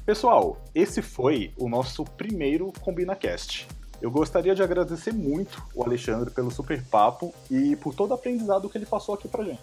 Pessoal, 0.05 0.57
esse 0.73 1.01
foi 1.01 1.53
o 1.57 1.67
nosso 1.67 2.05
primeiro 2.05 2.71
CombinaCast. 2.79 3.67
Eu 4.01 4.11
gostaria 4.11 4.53
de 4.53 4.61
agradecer 4.61 5.11
muito 5.11 5.63
o 5.73 5.83
Alexandre 5.83 6.29
pelo 6.29 6.51
super 6.51 6.83
papo 6.83 7.33
e 7.49 7.75
por 7.77 7.95
todo 7.95 8.11
o 8.11 8.13
aprendizado 8.13 8.69
que 8.69 8.77
ele 8.77 8.85
passou 8.85 9.15
aqui 9.15 9.27
pra 9.27 9.43
gente. 9.43 9.61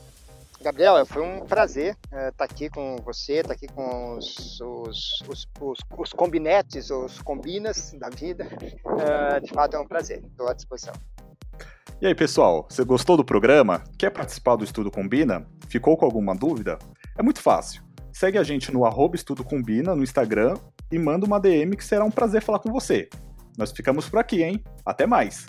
Gabriel, 0.61 1.05
foi 1.05 1.23
um 1.23 1.45
prazer 1.45 1.97
estar 2.05 2.29
uh, 2.29 2.33
tá 2.33 2.45
aqui 2.45 2.71
com 2.71 2.97
você, 3.05 3.35
estar 3.35 3.49
tá 3.49 3.55
aqui 3.55 3.67
com 3.69 4.17
os, 4.17 4.61
os, 4.61 5.23
os, 5.29 5.47
os, 5.61 5.79
os 5.99 6.13
combinetes, 6.13 6.91
os 6.91 7.21
combinas 7.21 7.93
da 7.93 8.09
vida. 8.09 8.49
Uh, 8.85 9.41
de 9.45 9.53
fato, 9.53 9.77
é 9.77 9.79
um 9.79 9.87
prazer. 9.87 10.25
Estou 10.25 10.49
à 10.49 10.55
disposição. 10.55 10.95
E 12.01 12.07
aí, 12.07 12.15
pessoal, 12.15 12.67
você 12.69 12.83
gostou 12.83 13.17
do 13.17 13.25
programa? 13.25 13.85
Quer 13.99 14.11
participar 14.11 14.57
do 14.57 14.65
Estudo 14.65 14.91
Combina? 14.91 15.47
Ficou 15.69 15.97
com 15.97 16.07
alguma 16.07 16.35
dúvida? 16.35 16.79
É 17.17 17.23
muito 17.23 17.41
fácil. 17.41 17.83
Segue 18.13 18.39
a 18.39 18.43
gente 18.43 18.73
no 18.73 18.85
arroba 18.85 19.17
Estudo 19.17 19.45
Combina 19.45 19.95
no 19.95 20.03
Instagram 20.03 20.57
e 20.91 20.99
manda 20.99 21.27
uma 21.27 21.39
DM 21.39 21.77
que 21.77 21.85
será 21.85 22.05
um 22.05 22.11
prazer 22.11 22.43
falar 22.43 22.59
com 22.59 22.73
você. 22.73 23.09
Nós 23.57 23.73
ficamos 23.73 24.09
por 24.09 24.19
aqui, 24.19 24.43
hein? 24.43 24.63
Até 24.85 25.07
mais! 25.07 25.47